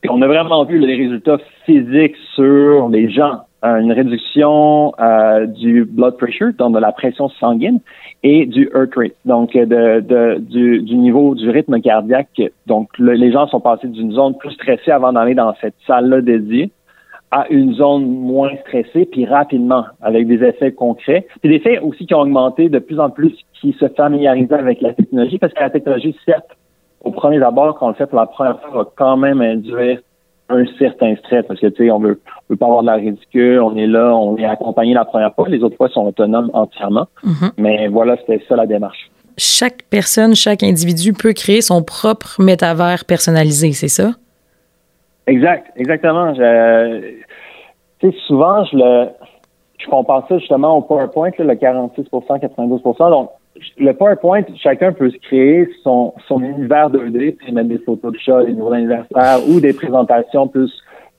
Puis 0.00 0.08
on 0.08 0.22
a 0.22 0.28
vraiment 0.28 0.62
vu 0.64 0.78
les 0.78 0.94
résultats 0.94 1.38
physiques 1.64 2.14
sur 2.36 2.88
les 2.88 3.10
gens. 3.10 3.40
Euh, 3.64 3.78
une 3.78 3.90
réduction 3.90 4.92
euh, 5.00 5.46
du 5.46 5.84
blood 5.84 6.16
pressure, 6.18 6.52
donc 6.56 6.72
de 6.72 6.78
la 6.78 6.92
pression 6.92 7.28
sanguine, 7.30 7.80
et 8.22 8.46
du 8.46 8.70
heart 8.72 8.94
rate, 8.94 9.16
donc 9.24 9.54
de, 9.54 10.00
de 10.00 10.38
du, 10.38 10.82
du, 10.82 10.94
niveau 10.94 11.34
du 11.34 11.50
rythme 11.50 11.80
cardiaque. 11.80 12.42
Donc 12.68 12.90
les 13.00 13.32
gens 13.32 13.48
sont 13.48 13.60
passés 13.60 13.88
d'une 13.88 14.12
zone 14.12 14.36
plus 14.36 14.52
stressée 14.52 14.92
avant 14.92 15.12
d'aller 15.12 15.34
dans 15.34 15.52
cette 15.60 15.74
salle-là 15.84 16.20
dédiée 16.20 16.70
à 17.30 17.46
une 17.50 17.74
zone 17.74 18.06
moins 18.06 18.52
stressée, 18.66 19.06
puis 19.10 19.26
rapidement, 19.26 19.84
avec 20.00 20.26
des 20.26 20.42
effets 20.44 20.72
concrets. 20.72 21.26
Puis 21.40 21.50
des 21.50 21.56
effets 21.56 21.78
aussi 21.80 22.06
qui 22.06 22.14
ont 22.14 22.20
augmenté 22.20 22.68
de 22.68 22.78
plus 22.78 23.00
en 23.00 23.10
plus, 23.10 23.32
qui 23.60 23.74
se 23.80 23.88
familiarisaient 23.88 24.54
avec 24.54 24.80
la 24.80 24.92
technologie, 24.92 25.38
parce 25.38 25.52
que 25.52 25.60
la 25.60 25.70
technologie, 25.70 26.16
certes, 26.24 26.56
au 27.02 27.10
premier 27.10 27.42
abord, 27.42 27.78
quand 27.78 27.86
on 27.86 27.88
le 27.90 27.94
fait 27.94 28.06
pour 28.06 28.18
la 28.18 28.26
première 28.26 28.60
fois, 28.60 28.70
va 28.70 28.90
quand 28.96 29.16
même 29.16 29.40
induire 29.40 30.00
un 30.48 30.64
certain 30.78 31.16
stress, 31.16 31.44
parce 31.46 31.58
que, 31.58 31.66
tu 31.66 31.84
sais, 31.84 31.90
on 31.90 31.98
veut, 31.98 32.20
on 32.48 32.52
veut 32.54 32.56
pas 32.56 32.66
avoir 32.66 32.82
de 32.82 32.86
la 32.86 32.94
ridicule, 32.94 33.60
on 33.60 33.76
est 33.76 33.88
là, 33.88 34.14
on 34.14 34.36
est 34.36 34.44
accompagné 34.44 34.94
la 34.94 35.04
première 35.04 35.34
fois, 35.34 35.48
les 35.48 35.62
autres 35.62 35.76
fois 35.76 35.88
sont 35.88 36.06
autonomes 36.06 36.50
entièrement. 36.52 37.08
Mm-hmm. 37.24 37.50
Mais 37.58 37.88
voilà, 37.88 38.16
c'était 38.18 38.44
ça 38.48 38.54
la 38.54 38.66
démarche. 38.66 39.10
Chaque 39.36 39.82
personne, 39.90 40.34
chaque 40.34 40.62
individu 40.62 41.12
peut 41.12 41.32
créer 41.32 41.60
son 41.60 41.82
propre 41.82 42.36
métavers 42.38 43.04
personnalisé, 43.04 43.72
c'est 43.72 43.88
ça? 43.88 44.12
Exact, 45.26 45.72
exactement. 45.76 46.34
Je, 46.34 47.14
souvent, 48.26 48.64
je 48.64 48.76
le, 48.76 49.08
je 49.78 49.86
compare 49.88 50.26
ça 50.28 50.38
justement 50.38 50.78
au 50.78 50.82
PowerPoint, 50.82 51.30
le 51.38 51.54
46% 51.54 52.06
92% 52.08 53.10
Donc, 53.10 53.30
le 53.78 53.92
PowerPoint, 53.92 54.42
chacun 54.56 54.92
peut 54.92 55.10
se 55.10 55.16
créer 55.18 55.68
son, 55.82 56.14
son 56.28 56.42
univers 56.42 56.90
2D, 56.90 57.36
puis 57.36 57.52
mettre 57.52 57.68
des 57.68 57.78
photos 57.78 58.12
de 58.12 58.18
chats, 58.18 58.44
des 58.44 58.52
nouveaux 58.52 58.72
anniversaires 58.72 59.40
ou 59.48 59.60
des 59.60 59.72
présentations 59.72 60.46
plus 60.46 60.70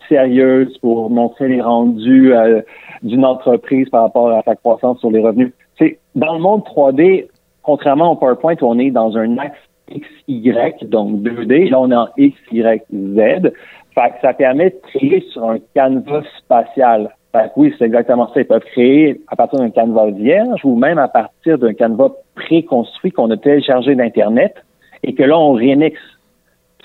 sérieuses 0.07 0.77
pour 0.77 1.09
montrer 1.09 1.49
les 1.49 1.61
rendus 1.61 2.33
euh, 2.33 2.61
d'une 3.03 3.25
entreprise 3.25 3.89
par 3.89 4.03
rapport 4.03 4.29
à 4.29 4.41
sa 4.43 4.55
croissance 4.55 4.99
sur 4.99 5.11
les 5.11 5.19
revenus. 5.19 5.51
C'est 5.77 5.99
dans 6.15 6.33
le 6.33 6.39
monde 6.39 6.61
3D, 6.61 7.27
contrairement 7.63 8.11
au 8.11 8.15
PowerPoint, 8.15 8.55
on 8.61 8.79
est 8.79 8.91
dans 8.91 9.17
un 9.17 9.37
axe 9.37 9.59
XY, 9.91 10.53
donc 10.83 11.21
2D. 11.21 11.69
Là, 11.69 11.79
on 11.79 11.91
est 11.91 11.95
en 11.95 12.09
XYZ. 12.17 13.51
Fait 13.97 14.11
que 14.11 14.21
ça 14.21 14.33
permet 14.33 14.69
de 14.69 14.75
créer 14.93 15.21
sur 15.31 15.49
un 15.49 15.57
canevas 15.73 16.21
spatial. 16.37 17.09
Fait 17.31 17.47
que 17.47 17.53
oui, 17.55 17.73
c'est 17.79 17.85
exactement 17.85 18.27
ça. 18.31 18.41
Ils 18.41 18.45
peuvent 18.45 18.61
créer 18.61 19.19
à 19.27 19.35
partir 19.35 19.57
d'un 19.57 19.71
canevas 19.71 20.11
vierge 20.11 20.63
ou 20.63 20.75
même 20.75 20.99
à 20.99 21.07
partir 21.07 21.57
d'un 21.57 21.73
canevas 21.73 22.11
préconstruit 22.35 23.11
qu'on 23.11 23.31
a 23.31 23.37
téléchargé 23.37 23.95
d'Internet 23.95 24.53
et 25.01 25.15
que 25.15 25.23
là, 25.23 25.39
on 25.39 25.53
remix. 25.53 25.97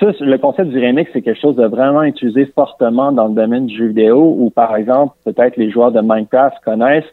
Ça, 0.01 0.07
le 0.21 0.39
concept 0.39 0.71
du 0.71 0.83
remix, 0.83 1.11
c'est 1.13 1.21
quelque 1.21 1.39
chose 1.39 1.57
de 1.57 1.67
vraiment 1.67 2.03
utilisé 2.03 2.47
fortement 2.47 3.13
dans 3.13 3.29
le 3.29 3.35
domaine 3.35 3.67
du 3.67 3.77
jeu 3.77 3.89
vidéo 3.89 4.35
où, 4.39 4.49
par 4.49 4.75
exemple, 4.75 5.15
peut-être 5.27 5.59
les 5.59 5.71
joueurs 5.71 5.93
de 5.93 6.01
Minecraft 6.01 6.65
connaissent. 6.65 7.13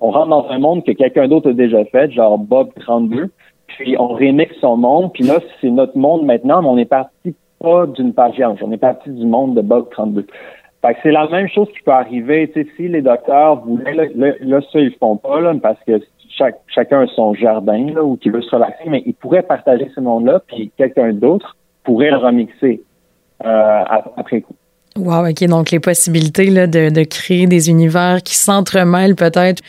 On 0.00 0.10
rentre 0.10 0.30
dans 0.30 0.48
un 0.48 0.58
monde 0.58 0.84
que 0.84 0.90
quelqu'un 0.90 1.28
d'autre 1.28 1.50
a 1.50 1.52
déjà 1.52 1.84
fait, 1.84 2.10
genre 2.10 2.38
Bob 2.38 2.70
32, 2.80 3.30
puis 3.68 3.94
on 4.00 4.08
remix 4.08 4.52
son 4.60 4.76
monde, 4.76 5.12
puis 5.12 5.22
là, 5.22 5.38
c'est 5.60 5.70
notre 5.70 5.96
monde 5.96 6.24
maintenant, 6.24 6.60
mais 6.60 6.68
on 6.68 6.78
est 6.78 6.86
parti 6.86 7.36
pas 7.60 7.86
d'une 7.86 8.12
page 8.12 8.36
vierge. 8.36 8.58
On 8.62 8.72
est 8.72 8.78
parti 8.78 9.10
du 9.10 9.26
monde 9.26 9.54
de 9.54 9.62
Bug 9.62 9.88
32. 9.90 10.26
c'est 11.02 11.10
la 11.10 11.28
même 11.28 11.48
chose 11.48 11.68
qui 11.68 11.82
peut 11.84 11.92
arriver. 11.92 12.50
si 12.54 12.88
les 12.88 13.02
docteurs 13.02 13.60
voulaient, 13.64 13.94
là, 14.14 14.60
ça, 14.72 14.78
ils 14.78 14.86
le 14.86 14.94
font 14.98 15.16
pas, 15.16 15.40
là, 15.40 15.54
parce 15.60 15.78
que 15.86 16.00
chaque, 16.30 16.56
chacun 16.68 17.02
a 17.02 17.06
son 17.08 17.34
jardin, 17.34 17.92
là, 17.92 18.02
ou 18.02 18.16
qui 18.16 18.30
veut 18.30 18.42
se 18.42 18.54
relaxer, 18.54 18.84
mais 18.86 19.02
ils 19.06 19.14
pourraient 19.14 19.42
partager 19.42 19.90
ce 19.94 20.00
monde-là, 20.00 20.40
puis 20.46 20.70
quelqu'un 20.76 21.12
d'autre 21.12 21.56
pourrait 21.84 22.10
le 22.10 22.16
remixer 22.16 22.82
euh, 23.44 23.84
après 24.16 24.40
coup. 24.42 24.54
Wow, 24.96 25.28
OK. 25.28 25.44
Donc, 25.44 25.70
les 25.70 25.80
possibilités 25.80 26.50
là, 26.50 26.66
de, 26.66 26.90
de 26.90 27.04
créer 27.04 27.46
des 27.46 27.70
univers 27.70 28.22
qui 28.22 28.34
s'entremêlent 28.34 29.14
peut-être, 29.14 29.62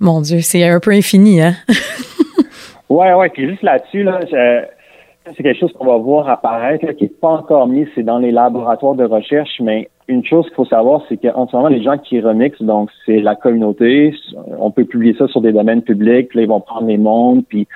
mon 0.00 0.20
Dieu, 0.20 0.40
c'est 0.40 0.62
un 0.64 0.80
peu 0.80 0.90
infini, 0.90 1.40
hein? 1.40 1.54
ouais, 2.88 3.14
ouais. 3.14 3.28
Puis 3.30 3.48
juste 3.48 3.62
là-dessus, 3.62 4.02
là, 4.02 4.20
c'est 5.34 5.42
quelque 5.42 5.58
chose 5.58 5.72
qu'on 5.72 5.86
va 5.86 5.96
voir 5.96 6.28
apparaître, 6.28 6.86
qui 6.92 7.04
n'est 7.04 7.10
pas 7.10 7.28
encore 7.28 7.66
mis, 7.66 7.86
c'est 7.94 8.02
dans 8.02 8.18
les 8.18 8.30
laboratoires 8.30 8.94
de 8.94 9.04
recherche, 9.04 9.60
mais 9.60 9.88
une 10.08 10.24
chose 10.24 10.44
qu'il 10.46 10.54
faut 10.54 10.64
savoir, 10.64 11.02
c'est 11.08 11.16
qu'en 11.16 11.48
ce 11.48 11.56
moment, 11.56 11.68
les 11.68 11.82
gens 11.82 11.98
qui 11.98 12.20
remixent, 12.20 12.62
donc 12.62 12.90
c'est 13.04 13.20
la 13.20 13.34
communauté, 13.34 14.14
on 14.58 14.70
peut 14.70 14.84
publier 14.84 15.14
ça 15.18 15.26
sur 15.28 15.40
des 15.40 15.52
domaines 15.52 15.82
publics, 15.82 16.28
puis 16.28 16.38
là, 16.38 16.42
ils 16.44 16.48
vont 16.48 16.60
prendre 16.60 16.86
les 16.86 16.98
mondes, 16.98 17.44
puis 17.48 17.66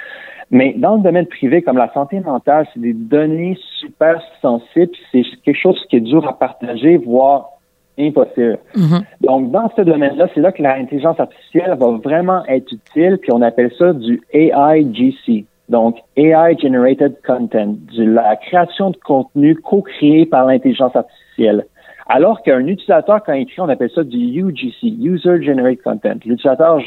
mais 0.53 0.75
dans 0.77 0.97
le 0.97 1.03
domaine 1.03 1.27
privé, 1.27 1.63
comme 1.63 1.77
la 1.77 1.93
santé 1.93 2.19
mentale, 2.19 2.67
c'est 2.75 2.81
des 2.81 2.93
données 2.93 3.57
super 3.79 4.21
sensibles, 4.43 4.91
c'est 5.13 5.23
quelque 5.45 5.61
chose 5.61 5.81
qui 5.89 5.97
est 5.97 6.01
dur 6.01 6.27
à 6.27 6.37
partager, 6.37 6.97
voire 6.97 7.51
impossible. 7.97 8.59
Mm-hmm. 8.75 9.03
Donc, 9.21 9.51
dans 9.53 9.71
ce 9.77 9.83
domaine-là, 9.83 10.27
c'est 10.35 10.41
là 10.41 10.51
que 10.51 10.63
l'intelligence 10.63 11.21
artificielle 11.21 11.77
va 11.79 11.91
vraiment 12.03 12.45
être 12.47 12.73
utile, 12.73 13.19
puis 13.23 13.31
on 13.33 13.43
appelle 13.43 13.71
ça 13.79 13.93
du 13.93 14.21
AIGC. 14.33 15.45
Donc, 15.71 15.99
AI 16.17 16.59
Generated 16.61 17.17
Content, 17.25 17.77
la 17.97 18.35
création 18.35 18.91
de 18.91 18.97
contenu 18.97 19.55
co-créé 19.55 20.27
par 20.27 20.45
l'intelligence 20.45 20.95
artificielle. 20.97 21.65
Alors 22.09 22.43
qu'un 22.43 22.67
utilisateur, 22.67 23.23
quand 23.25 23.35
il 23.35 23.43
écrit, 23.43 23.61
on 23.61 23.69
appelle 23.69 23.91
ça 23.95 24.03
du 24.03 24.19
UGC, 24.19 24.83
User 24.83 25.41
Generated 25.41 25.81
Content. 25.81 26.17
L'utilisateur 26.27 26.81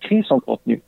crée 0.00 0.22
son 0.26 0.40
contenu. 0.40 0.82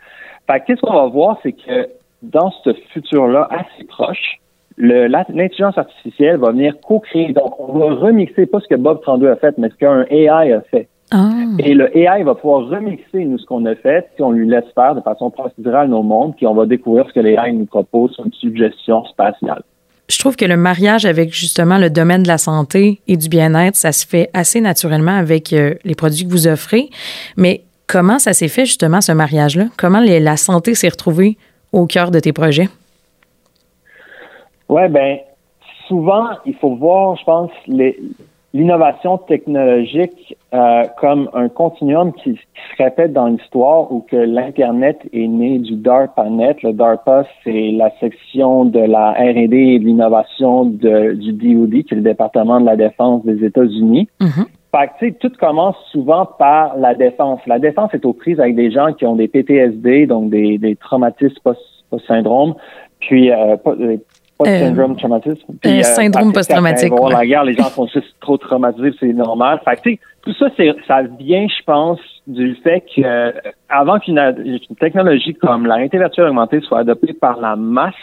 Fait 0.49 0.61
qu'est-ce 0.67 0.81
qu'on 0.81 0.93
va 0.93 1.07
voir, 1.07 1.39
c'est 1.45 1.53
que 1.53 1.89
dans 2.21 2.51
ce 2.65 2.75
futur-là, 2.93 3.47
assez 3.49 3.85
proche, 3.87 4.41
l'intelligence 4.77 5.79
artificielle 5.79 6.39
va 6.39 6.51
venir 6.51 6.75
co-créer. 6.81 7.33
Donc, 7.33 7.61
on 7.61 7.79
va 7.79 7.95
remixer 7.95 8.47
pas 8.47 8.59
ce 8.59 8.67
que 8.67 8.75
Bob 8.75 9.01
32 9.03 9.31
a 9.31 9.37
fait, 9.37 9.57
mais 9.57 9.69
ce 9.69 9.77
qu'un 9.77 10.05
AI 10.11 10.53
a 10.53 10.63
fait. 10.63 10.89
Ah. 11.13 11.31
Et 11.61 11.75
le 11.75 11.97
AI 11.97 12.25
va 12.25 12.35
pouvoir 12.35 12.69
remixer 12.69 13.25
nous 13.25 13.39
ce 13.39 13.47
qu'on 13.47 13.65
a 13.67 13.75
fait 13.77 14.09
si 14.17 14.23
on 14.23 14.33
lui 14.33 14.49
laisse 14.49 14.65
faire 14.75 14.95
de 14.95 15.01
façon 15.01 15.31
procédurale 15.31 15.89
nos 15.89 16.03
mondes, 16.03 16.35
puis 16.37 16.47
on 16.47 16.55
va 16.55 16.67
découvrir 16.67 17.07
ce 17.09 17.13
que 17.13 17.21
l'AI 17.21 17.53
nous 17.53 17.67
propose 17.67 18.13
sur 18.13 18.27
une 18.27 18.33
suggestion 18.33 19.05
spatiale 19.05 19.63
je 20.09 20.19
trouve 20.19 20.37
que 20.37 20.45
le 20.45 20.57
mariage 20.57 21.05
avec 21.05 21.33
justement 21.33 21.79
le 21.79 21.91
domaine 21.91 22.23
de 22.23 22.29
la 22.29 22.39
santé 22.39 23.01
et 23.09 23.17
du 23.17 23.29
bien-être, 23.29 23.77
ça 23.77 23.93
se 23.93 24.07
fait 24.07 24.31
assez 24.35 24.61
naturellement 24.61 25.17
avec 25.17 25.53
euh, 25.53 25.75
les 25.85 25.95
produits 25.95 26.25
que 26.25 26.31
vous 26.31 26.47
offrez. 26.47 26.91
Mais 27.37 27.63
comment 27.87 28.19
ça 28.19 28.33
s'est 28.33 28.49
fait 28.49 28.67
justement 28.67 29.01
ce 29.01 29.13
mariage-là? 29.13 29.65
Comment 29.77 30.01
la 30.01 30.37
santé 30.37 30.75
s'est 30.75 30.89
retrouvée 30.89 31.37
au 31.73 31.87
cœur 31.87 32.11
de 32.11 32.21
tes 32.21 32.33
projets? 32.33 32.69
Oui, 34.69 34.89
ben 34.89 35.19
souvent, 35.89 36.27
il 36.45 36.55
faut 36.55 36.75
voir, 36.75 37.17
je 37.17 37.25
pense, 37.25 37.51
les, 37.67 37.99
l'innovation 38.57 39.19
technologique 39.19 40.37
euh, 40.55 40.85
comme 40.99 41.29
un 41.35 41.49
continuum 41.49 42.13
qui, 42.15 42.33
se 42.35 42.83
répète 42.83 43.13
dans 43.13 43.27
l'histoire 43.27 43.93
où 43.93 44.01
que 44.01 44.17
l'Internet 44.17 44.99
est 45.13 45.27
né 45.27 45.59
du 45.59 45.77
DARPANET. 45.77 46.57
Le 46.63 46.73
DARPA, 46.73 47.25
c'est 47.45 47.71
la 47.73 47.91
section 48.01 48.65
de 48.65 48.81
la 48.81 49.13
R&D 49.13 49.57
et 49.57 49.79
de 49.79 49.85
l'innovation 49.85 50.65
du 50.65 51.33
DOD, 51.33 51.85
qui 51.85 51.89
est 51.93 51.97
le 51.97 52.01
département 52.01 52.61
de 52.61 52.67
la 52.67 52.77
défense 52.77 53.25
des 53.25 53.45
États-Unis. 53.45 54.09
Mm-hmm. 54.21 54.47
Fait 54.99 55.13
que, 55.13 55.19
tout 55.19 55.33
commence 55.39 55.77
souvent 55.93 56.27
par 56.27 56.77
la 56.77 56.95
défense. 56.95 57.41
La 57.47 57.59
défense 57.59 57.93
est 57.93 58.05
aux 58.05 58.13
prises 58.15 58.41
avec 58.41 58.57
des 58.57 58.71
gens 58.71 58.93
qui 58.93 59.05
ont 59.05 59.17
des 59.17 59.29
PTSD, 59.29 60.07
donc 60.07 60.31
des, 60.31 60.59
des 60.59 60.77
traumatismes 60.77 61.39
post-syndrome, 61.91 62.55
puis 63.01 63.31
euh, 63.31 63.57
pas 64.39 64.45
de 64.45 64.51
euh, 64.51 64.59
syndrome 64.59 64.97
traumatisme. 64.97 65.53
un 65.65 65.71
euh, 65.71 65.83
syndrome 65.83 66.33
post-traumatique. 66.33 66.93
Ouais. 66.93 67.13
la 67.13 67.27
guerre, 67.27 67.45
les 67.45 67.55
gens 67.55 67.65
sont 67.65 67.87
juste 67.87 68.15
trop 68.21 68.37
traumatisés, 68.37 68.93
c'est 69.01 69.13
normal. 69.13 69.61
Fait 69.65 69.99
tout 70.23 70.35
ça, 70.35 70.47
ça 70.89 71.03
vient, 71.19 71.47
je 71.47 71.65
pense, 71.65 72.01
du 72.27 72.57
fait 72.57 72.81
que 72.81 73.03
euh, 73.03 73.33
avant 73.69 73.99
qu'une 74.01 74.21
technologie 74.81 75.35
comme 75.35 75.67
la 75.67 75.77
réalité 75.77 75.99
virtuelle 75.99 76.27
augmentée 76.27 76.61
soit 76.61 76.81
adoptée 76.81 77.13
par 77.13 77.41
la 77.41 77.55
masse, 77.55 77.95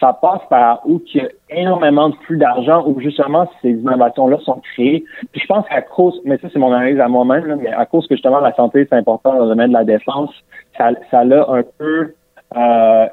ça 0.00 0.12
passe 0.12 0.40
par 0.50 0.80
où 0.84 1.00
il 1.14 1.22
y 1.22 1.24
a 1.24 1.28
énormément 1.50 2.08
de 2.08 2.16
flux 2.26 2.36
d'argent, 2.36 2.82
où 2.84 3.00
justement 3.00 3.48
ces 3.62 3.70
innovations-là 3.70 4.38
sont 4.40 4.60
créées. 4.74 5.04
Puis 5.30 5.40
je 5.40 5.46
pense 5.46 5.64
qu'à 5.68 5.80
cause, 5.80 6.20
mais 6.24 6.38
ça 6.38 6.48
c'est 6.52 6.58
mon 6.58 6.72
analyse 6.72 6.98
à 6.98 7.06
moi-même, 7.06 7.60
mais 7.62 7.72
à 7.72 7.86
cause 7.86 8.08
que 8.08 8.16
justement 8.16 8.40
la 8.40 8.52
santé 8.54 8.84
c'est 8.90 8.96
important 8.96 9.32
dans 9.34 9.44
le 9.44 9.48
domaine 9.50 9.68
de 9.68 9.74
la 9.74 9.84
défense, 9.84 10.30
ça, 10.76 10.90
ça 11.12 11.22
l'a 11.22 11.48
un 11.48 11.62
peu 11.78 12.12
euh, 12.56 13.06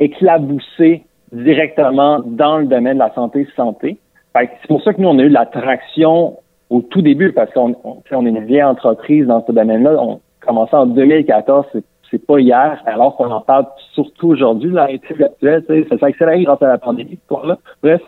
éclaboussé 0.00 1.05
directement 1.32 2.20
dans 2.24 2.58
le 2.58 2.66
domaine 2.66 2.94
de 2.94 3.00
la 3.00 3.12
santé 3.14 3.46
santé. 3.56 3.98
C'est 4.34 4.68
pour 4.68 4.82
ça 4.82 4.92
que 4.92 5.00
nous, 5.00 5.08
on 5.08 5.18
a 5.18 5.22
eu 5.22 5.28
la 5.28 5.46
traction 5.46 6.36
au 6.68 6.80
tout 6.82 7.00
début, 7.00 7.32
parce 7.32 7.52
qu'on 7.52 7.74
on, 7.84 8.26
est 8.26 8.28
une 8.28 8.44
vieille 8.44 8.62
entreprise 8.62 9.26
dans 9.26 9.44
ce 9.46 9.52
domaine-là. 9.52 9.96
On 9.98 10.20
commençait 10.40 10.76
en 10.76 10.86
2014, 10.86 11.66
c'est 12.10 12.26
pas 12.26 12.38
hier, 12.38 12.82
alors 12.86 13.16
qu'on 13.16 13.30
en 13.30 13.40
parle 13.40 13.66
surtout 13.94 14.28
aujourd'hui, 14.28 14.70
la 14.70 14.84
réalité 14.84 15.14
virtuelle, 15.14 15.64
ça 15.88 15.98
s'est 15.98 16.42
grâce 16.42 16.62
à 16.62 16.66
la 16.66 16.78
pandémie, 16.78 17.18
là. 17.44 17.58
Bref. 17.82 18.02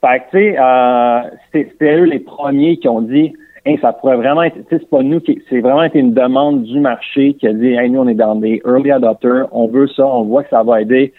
Fait 0.00 0.20
que, 0.20 0.24
tu 0.30 0.38
sais, 0.38 0.56
euh, 0.58 1.20
c'était 1.52 1.96
eux 1.96 2.04
les 2.04 2.18
premiers 2.18 2.76
qui 2.76 2.88
ont 2.88 3.00
dit, 3.00 3.32
ça 3.80 3.92
pourrait 3.92 4.16
vraiment 4.16 4.42
être, 4.42 4.56
c'est 4.68 4.88
pas 4.88 5.02
nous 5.02 5.20
qui, 5.20 5.40
c'est 5.48 5.60
vraiment 5.60 5.82
été 5.82 5.98
une 5.98 6.12
demande 6.12 6.64
du 6.64 6.80
marché 6.80 7.34
qui 7.34 7.48
a 7.48 7.52
dit, 7.52 7.68
hey, 7.68 7.88
nous, 7.90 8.00
on 8.00 8.08
est 8.08 8.14
dans 8.14 8.34
des 8.34 8.60
early 8.66 8.90
adopters, 8.90 9.46
on 9.52 9.68
veut 9.68 9.88
ça, 9.88 10.06
on 10.06 10.24
voit 10.24 10.42
que 10.42 10.50
ça 10.50 10.62
va 10.62 10.82
aider 10.82 11.12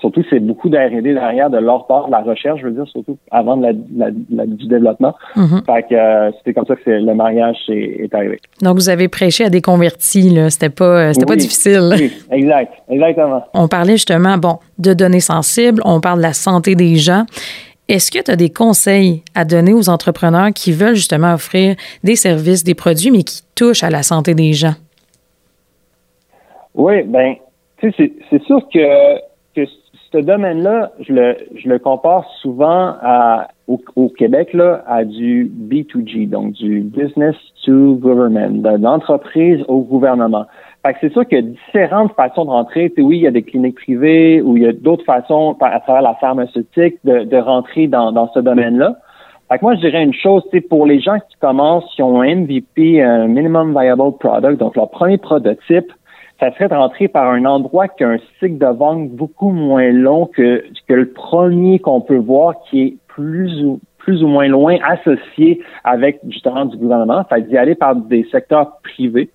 Surtout, 0.00 0.22
c'est 0.30 0.38
beaucoup 0.38 0.68
d'R&D 0.68 1.02
derrière 1.02 1.50
de 1.50 1.58
leur 1.58 1.86
part, 1.86 2.06
de 2.06 2.12
la 2.12 2.20
recherche, 2.20 2.60
je 2.60 2.66
veux 2.66 2.72
dire, 2.72 2.86
surtout 2.86 3.18
avant 3.30 3.56
de 3.56 3.66
la, 3.96 4.10
du 4.46 4.66
développement. 4.66 5.14
Mm-hmm. 5.36 5.64
Fait 5.66 5.82
que 5.88 5.94
euh, 5.94 6.30
c'était 6.38 6.54
comme 6.54 6.66
ça 6.66 6.76
que 6.76 6.90
le 6.90 7.14
mariage 7.14 7.56
est, 7.68 8.14
arrivé. 8.14 8.38
Donc, 8.62 8.76
vous 8.76 8.88
avez 8.88 9.08
prêché 9.08 9.44
à 9.44 9.50
des 9.50 9.60
convertis, 9.60 10.30
là. 10.30 10.50
C'était 10.50 10.70
pas, 10.70 11.12
c'était 11.12 11.26
pas 11.26 11.36
difficile. 11.36 11.90
Oui, 11.98 12.12
exact. 12.30 12.74
Exactement. 12.88 13.44
On 13.54 13.66
parlait 13.66 13.94
justement, 13.94 14.38
bon, 14.38 14.58
de 14.78 14.94
données 14.94 15.20
sensibles. 15.20 15.82
On 15.84 16.00
parle 16.00 16.18
de 16.18 16.22
la 16.24 16.32
santé 16.32 16.74
des 16.74 16.96
gens. 16.96 17.24
Est-ce 17.88 18.10
que 18.10 18.22
tu 18.22 18.30
as 18.30 18.36
des 18.36 18.50
conseils 18.50 19.22
à 19.34 19.44
donner 19.44 19.72
aux 19.72 19.88
entrepreneurs 19.88 20.50
qui 20.54 20.72
veulent 20.72 20.94
justement 20.94 21.34
offrir 21.34 21.74
des 22.04 22.16
services, 22.16 22.62
des 22.62 22.74
produits, 22.74 23.10
mais 23.10 23.22
qui 23.22 23.42
touchent 23.54 23.82
à 23.82 23.90
la 23.90 24.02
santé 24.02 24.34
des 24.34 24.52
gens? 24.52 24.74
Oui, 26.74 27.02
ben, 27.04 27.34
tu 27.78 27.90
sais, 27.92 28.12
c'est 28.30 28.42
sûr 28.44 28.60
que 28.72 29.18
ce 30.12 30.18
domaine-là, 30.18 30.92
je 31.00 31.12
le, 31.12 31.36
je 31.54 31.68
le 31.68 31.78
compare 31.78 32.24
souvent 32.40 32.94
à, 33.02 33.48
au, 33.66 34.08
Québec 34.08 34.54
là, 34.54 34.82
à 34.86 35.04
du 35.04 35.44
B2G, 35.44 36.28
donc 36.28 36.52
du 36.52 36.80
business 36.80 37.36
to 37.64 37.96
government, 37.96 38.62
de 38.62 38.82
l'entreprise 38.82 39.62
au 39.68 39.80
gouvernement. 39.80 40.46
Fait 40.84 40.94
que 40.94 40.98
c'est 41.02 41.12
sûr 41.12 41.26
qu'il 41.26 41.38
y 41.38 41.40
a 41.40 41.42
différentes 41.42 42.12
façons 42.14 42.44
de 42.46 42.50
rentrer. 42.50 42.92
oui, 42.96 43.18
il 43.18 43.22
y 43.22 43.26
a 43.26 43.30
des 43.30 43.42
cliniques 43.42 43.74
privées 43.74 44.40
ou 44.40 44.56
il 44.56 44.62
y 44.62 44.66
a 44.66 44.72
d'autres 44.72 45.04
façons 45.04 45.56
à 45.60 45.80
travers 45.80 46.02
la 46.02 46.14
pharmaceutique 46.14 46.96
de, 47.04 47.24
de 47.24 47.36
rentrer 47.36 47.88
dans, 47.88 48.12
dans 48.12 48.30
ce 48.32 48.38
domaine-là. 48.38 48.96
Fait 49.50 49.58
que 49.58 49.64
moi, 49.64 49.74
je 49.74 49.80
dirais 49.80 50.02
une 50.02 50.14
chose, 50.14 50.42
c'est 50.50 50.60
pour 50.60 50.84
les 50.84 51.00
gens 51.00 51.18
qui 51.18 51.36
commencent, 51.40 51.90
qui 51.94 52.02
ont 52.02 52.20
un 52.20 52.34
MVP, 52.34 53.02
un 53.02 53.28
minimum 53.28 53.78
viable 53.78 54.16
product, 54.18 54.58
donc 54.58 54.76
leur 54.76 54.90
premier 54.90 55.16
prototype, 55.16 55.90
ça 56.40 56.52
serait 56.52 56.68
de 56.68 56.74
rentrer 56.74 57.08
par 57.08 57.30
un 57.30 57.44
endroit 57.44 57.88
qui 57.88 58.04
a 58.04 58.10
un 58.10 58.18
cycle 58.38 58.58
de 58.58 58.66
vente 58.66 59.10
beaucoup 59.10 59.50
moins 59.50 59.90
long 59.90 60.26
que, 60.26 60.64
que 60.86 60.94
le 60.94 61.10
premier 61.10 61.80
qu'on 61.80 62.00
peut 62.00 62.18
voir 62.18 62.54
qui 62.70 62.82
est 62.82 62.96
plus 63.08 63.64
ou, 63.64 63.80
plus 63.98 64.22
ou 64.22 64.28
moins 64.28 64.46
loin 64.46 64.76
associé 64.86 65.60
avec 65.84 66.20
justement 66.28 66.64
du 66.64 66.76
gouvernement. 66.76 67.24
Ça 67.28 67.40
d'y 67.40 67.56
aller 67.56 67.74
par 67.74 67.96
des 67.96 68.24
secteurs 68.30 68.78
privés. 68.82 69.30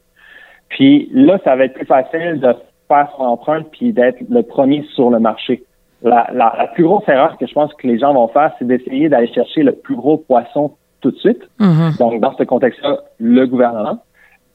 Puis 0.69 1.10
là, 1.13 1.39
ça 1.43 1.55
va 1.55 1.65
être 1.65 1.74
plus 1.74 1.86
facile 1.86 2.39
de 2.39 2.55
faire 2.88 3.10
son 3.17 3.24
empreinte 3.24 3.67
puis 3.72 3.91
d'être 3.91 4.17
le 4.29 4.41
premier 4.41 4.83
sur 4.95 5.10
le 5.10 5.19
marché. 5.19 5.63
La, 6.01 6.27
la, 6.33 6.69
plus 6.74 6.83
grosse 6.83 7.07
erreur 7.07 7.38
que 7.38 7.45
je 7.45 7.53
pense 7.53 7.74
que 7.75 7.88
les 7.88 7.98
gens 7.98 8.13
vont 8.13 8.27
faire, 8.27 8.51
c'est 8.60 8.65
d'essayer 8.65 9.07
d'aller 9.10 9.31
chercher 9.31 9.63
le 9.63 9.74
plus 9.74 9.95
gros 9.95 10.17
poisson 10.17 10.72
tout 11.01 11.12
de 11.12 11.17
suite. 11.17 11.41
Mm-hmm. 11.60 11.98
Donc, 11.98 12.19
dans 12.19 12.36
ce 12.36 12.43
contexte-là, 12.43 12.98
le 13.19 13.45
gouvernement. 13.45 14.00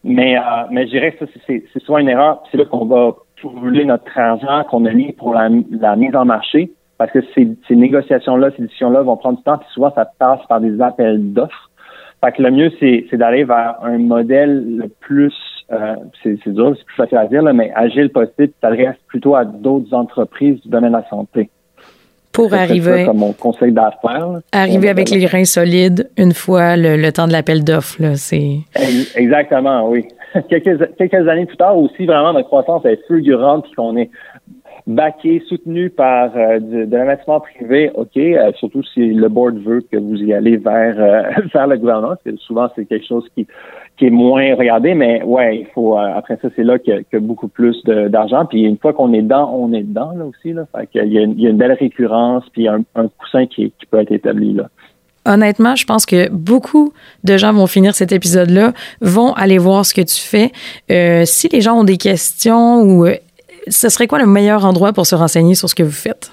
Mais, 0.04 0.38
euh, 0.38 0.42
mais 0.70 0.86
je 0.86 0.90
dirais 0.90 1.12
que 1.12 1.26
ça, 1.26 1.32
c'est, 1.46 1.64
soit 1.84 2.00
une 2.00 2.08
erreur. 2.08 2.42
C'est 2.50 2.58
là 2.58 2.64
qu'on 2.64 2.86
va 2.86 3.14
brûler 3.42 3.84
notre 3.84 4.16
argent 4.18 4.64
qu'on 4.64 4.84
a 4.84 4.92
mis 4.92 5.12
pour 5.12 5.34
la, 5.34 5.48
la 5.70 5.96
mise 5.96 6.14
en 6.14 6.24
marché. 6.24 6.72
Parce 6.98 7.12
que 7.12 7.20
ces, 7.34 7.48
ces 7.68 7.76
négociations-là, 7.76 8.50
ces 8.56 8.62
décisions-là 8.62 9.02
vont 9.02 9.16
prendre 9.16 9.38
du 9.38 9.44
temps, 9.44 9.58
puis 9.58 9.68
souvent, 9.72 9.92
ça 9.94 10.04
passe 10.18 10.40
par 10.48 10.60
des 10.60 10.80
appels 10.80 11.32
d'offres. 11.32 11.70
Fait 12.24 12.32
que 12.32 12.42
le 12.42 12.50
mieux, 12.50 12.72
c'est, 12.80 13.16
d'aller 13.16 13.44
vers 13.44 13.76
un 13.82 13.98
modèle 13.98 14.76
le 14.76 14.88
plus, 14.88 15.34
euh, 15.70 15.94
c'est, 16.22 16.36
c'est 16.42 16.52
dur, 16.52 16.74
c'est 16.76 16.84
plus 16.84 16.96
facile 16.96 17.18
à 17.18 17.26
dire, 17.26 17.42
là, 17.42 17.52
mais 17.52 17.70
agile 17.76 18.10
possible, 18.10 18.48
qui 18.48 18.60
s'adresse 18.60 18.96
plutôt 19.06 19.36
à 19.36 19.44
d'autres 19.44 19.94
entreprises 19.94 20.60
du 20.62 20.68
domaine 20.68 20.90
de 20.90 20.96
la 20.96 21.08
santé. 21.08 21.50
Pour 22.32 22.54
arriver. 22.54 23.04
comme 23.06 23.18
mon 23.18 23.32
conseil 23.32 23.72
d'affaires. 23.72 24.40
Arriver 24.52 24.88
avec 24.88 25.10
les 25.10 25.26
reins 25.26 25.44
solides 25.44 26.08
une 26.16 26.32
fois 26.32 26.76
le, 26.76 27.10
temps 27.10 27.26
de 27.26 27.32
l'appel 27.32 27.64
d'offres, 27.64 28.14
c'est. 28.14 28.58
Exactement, 29.16 29.88
oui. 29.88 30.06
quelques, 30.48 30.94
quelques 30.96 31.28
années 31.28 31.46
plus 31.46 31.56
tard 31.56 31.76
aussi, 31.76 32.06
vraiment, 32.06 32.32
notre 32.32 32.48
croissance 32.48 32.84
est 32.84 33.00
fulgurante 33.06 33.64
puis 33.64 33.72
qu'on 33.72 33.96
est 33.96 34.10
backé, 34.88 35.42
soutenu 35.46 35.90
par 35.90 36.30
euh, 36.34 36.58
de, 36.58 36.96
l'investissement 36.96 37.40
privé, 37.40 37.90
OK, 37.94 38.16
euh, 38.16 38.50
surtout 38.58 38.82
si 38.82 39.12
le 39.12 39.28
board 39.28 39.58
veut 39.58 39.82
que 39.92 39.98
vous 39.98 40.16
y 40.16 40.32
allez 40.32 40.56
vers, 40.56 40.96
euh, 40.98 41.42
vers 41.54 41.66
le 41.66 41.76
gouvernement, 41.76 42.14
souvent 42.38 42.68
c'est 42.74 42.86
quelque 42.86 43.06
chose 43.06 43.28
qui, 43.34 43.46
qui 43.98 44.06
est 44.06 44.10
moins 44.10 44.54
regardé, 44.54 44.94
mais 44.94 45.22
ouais, 45.22 45.58
il 45.58 45.66
faut 45.66 45.96
après 45.98 46.38
ça, 46.40 46.48
c'est 46.56 46.64
là 46.64 46.78
qu'il 46.78 47.04
y, 47.12 47.16
a 47.16 47.20
beaucoup 47.20 47.48
plus 47.48 47.84
d'argent. 47.84 48.46
Puis 48.46 48.62
une 48.62 48.78
fois 48.78 48.94
qu'on 48.94 49.12
est 49.12 49.22
dedans, 49.22 49.52
on 49.54 49.72
est 49.74 49.82
dedans 49.82 50.12
là 50.16 50.24
aussi. 50.24 50.54
Là. 50.54 50.64
Il 50.94 51.12
y 51.12 51.18
a 51.46 51.50
une 51.50 51.56
belle 51.58 51.72
récurrence, 51.72 52.44
puis 52.52 52.66
un, 52.66 52.82
un 52.94 53.08
coussin 53.08 53.46
qui, 53.46 53.72
qui 53.78 53.86
peut 53.90 54.00
être 54.00 54.12
établi 54.12 54.54
là 54.54 54.68
honnêtement, 55.26 55.76
je 55.76 55.84
pense 55.84 56.06
que 56.06 56.30
beaucoup 56.30 56.94
de 57.22 57.36
gens 57.36 57.52
vont 57.52 57.66
finir 57.66 57.94
cet 57.94 58.12
épisode-là, 58.12 58.72
vont 59.02 59.34
aller 59.34 59.58
voir 59.58 59.84
ce 59.84 59.92
que 59.92 60.00
tu 60.00 60.20
fais. 60.22 60.52
Euh, 60.90 61.26
si 61.26 61.48
les 61.48 61.60
gens 61.60 61.80
ont 61.80 61.84
des 61.84 61.98
questions 61.98 62.80
ou 62.80 63.06
ce 63.70 63.88
serait 63.88 64.06
quoi 64.06 64.18
le 64.18 64.26
meilleur 64.26 64.64
endroit 64.64 64.92
pour 64.92 65.06
se 65.06 65.14
renseigner 65.14 65.54
sur 65.54 65.68
ce 65.68 65.74
que 65.74 65.82
vous 65.82 65.90
faites? 65.90 66.30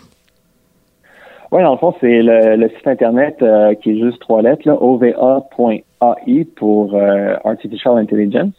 Oui, 1.52 1.62
dans 1.62 1.72
le 1.72 1.78
fond, 1.78 1.94
c'est 2.02 2.22
le, 2.22 2.70
site 2.70 2.88
Internet 2.88 3.38
euh, 3.42 3.76
qui 3.76 3.92
est 3.92 4.00
juste 4.00 4.20
trois 4.20 4.42
lettres, 4.42 4.68
ova.ai 4.68 6.46
pour 6.56 6.96
euh, 6.96 7.36
Artificial 7.44 7.98
Intelligence. 7.98 8.54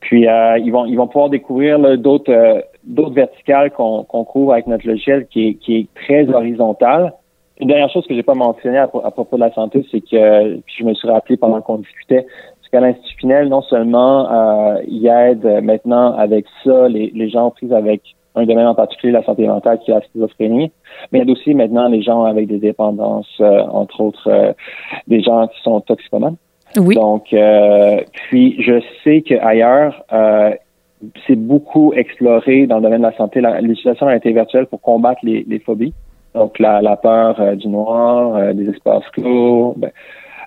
Puis, 0.00 0.28
euh, 0.28 0.58
ils, 0.58 0.70
vont, 0.70 0.86
ils 0.86 0.96
vont 0.96 1.08
pouvoir 1.08 1.30
découvrir 1.30 1.80
d'autres 1.98 2.32
verticales 3.12 3.72
qu'on 3.72 4.24
couvre 4.24 4.52
avec 4.52 4.68
notre 4.68 4.86
logiciel 4.86 5.26
qui 5.26 5.48
est, 5.48 5.54
qui 5.54 5.76
est 5.78 5.86
très 5.94 6.28
horizontal. 6.32 7.12
Une 7.60 7.66
dernière 7.66 7.90
chose 7.90 8.06
que 8.06 8.14
j'ai 8.14 8.22
pas 8.22 8.34
mentionné 8.34 8.78
à, 8.78 8.86
propos 8.86 9.34
de 9.34 9.40
la 9.40 9.52
santé, 9.52 9.84
c'est 9.90 10.00
que 10.00 10.60
je 10.64 10.84
me 10.84 10.94
suis 10.94 11.08
rappelé 11.08 11.36
pendant 11.36 11.60
qu'on 11.60 11.78
discutait, 11.78 12.24
qu'à 12.70 12.80
l'Institut 12.80 13.16
Pinel, 13.16 13.48
non 13.48 13.62
seulement 13.62 14.30
euh, 14.30 14.82
il 14.86 15.06
aide 15.06 15.44
maintenant 15.62 16.16
avec 16.16 16.46
ça 16.64 16.88
les, 16.88 17.10
les 17.14 17.28
gens 17.28 17.50
pris 17.50 17.72
avec 17.72 18.02
un 18.38 18.46
domaine 18.46 18.66
en 18.66 18.74
particulier, 18.74 19.12
la 19.12 19.24
santé 19.24 19.46
mentale, 19.46 19.78
qui 19.80 19.90
est 19.90 19.94
la 19.94 20.00
schizophrénie, 20.02 20.70
mais 21.10 21.18
il 21.18 21.22
aide 21.22 21.30
aussi 21.30 21.54
maintenant 21.54 21.88
les 21.88 22.02
gens 22.02 22.24
avec 22.24 22.46
des 22.46 22.58
dépendances, 22.58 23.34
euh, 23.40 23.60
entre 23.70 24.00
autres 24.00 24.28
euh, 24.28 24.52
des 25.06 25.20
gens 25.22 25.48
qui 25.48 25.60
sont 25.62 25.80
toxicomanes. 25.80 26.36
Oui. 26.76 26.94
Donc, 26.94 27.32
euh, 27.32 28.00
puis 28.12 28.62
je 28.62 28.80
sais 29.02 29.22
qu'ailleurs, 29.22 30.04
c'est 31.26 31.36
beaucoup 31.36 31.92
exploré 31.94 32.66
dans 32.66 32.76
le 32.76 32.82
domaine 32.82 33.00
de 33.00 33.06
la 33.06 33.16
santé, 33.16 33.40
l'utilisation 33.40 34.04
de 34.04 34.10
la 34.10 34.18
réalité 34.18 34.32
virtuelle 34.32 34.66
pour 34.66 34.80
combattre 34.80 35.20
les, 35.22 35.44
les 35.48 35.58
phobies. 35.60 35.94
Donc, 36.34 36.58
la, 36.58 36.82
la 36.82 36.96
peur 36.96 37.56
du 37.56 37.68
noir, 37.68 38.54
des 38.54 38.68
espaces 38.68 39.08
clos, 39.12 39.74
ben, 39.78 39.90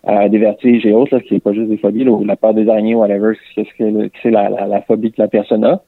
euh, 0.07 0.29
des 0.29 0.39
vertiges 0.39 0.85
et 0.85 0.93
autres, 0.93 1.15
là, 1.15 1.21
qui 1.21 1.35
n'est 1.35 1.39
pas 1.39 1.53
juste 1.53 1.69
des 1.69 1.77
phobies, 1.77 2.07
ou 2.07 2.23
la 2.25 2.35
peur 2.35 2.53
des 2.53 2.67
araignées, 2.67 2.95
whatever, 2.95 3.33
c'est 3.55 4.31
la, 4.31 4.49
la, 4.49 4.65
la, 4.65 4.81
phobie 4.81 5.11
que 5.11 5.21
la 5.21 5.27
personne 5.27 5.63
a. 5.63 5.81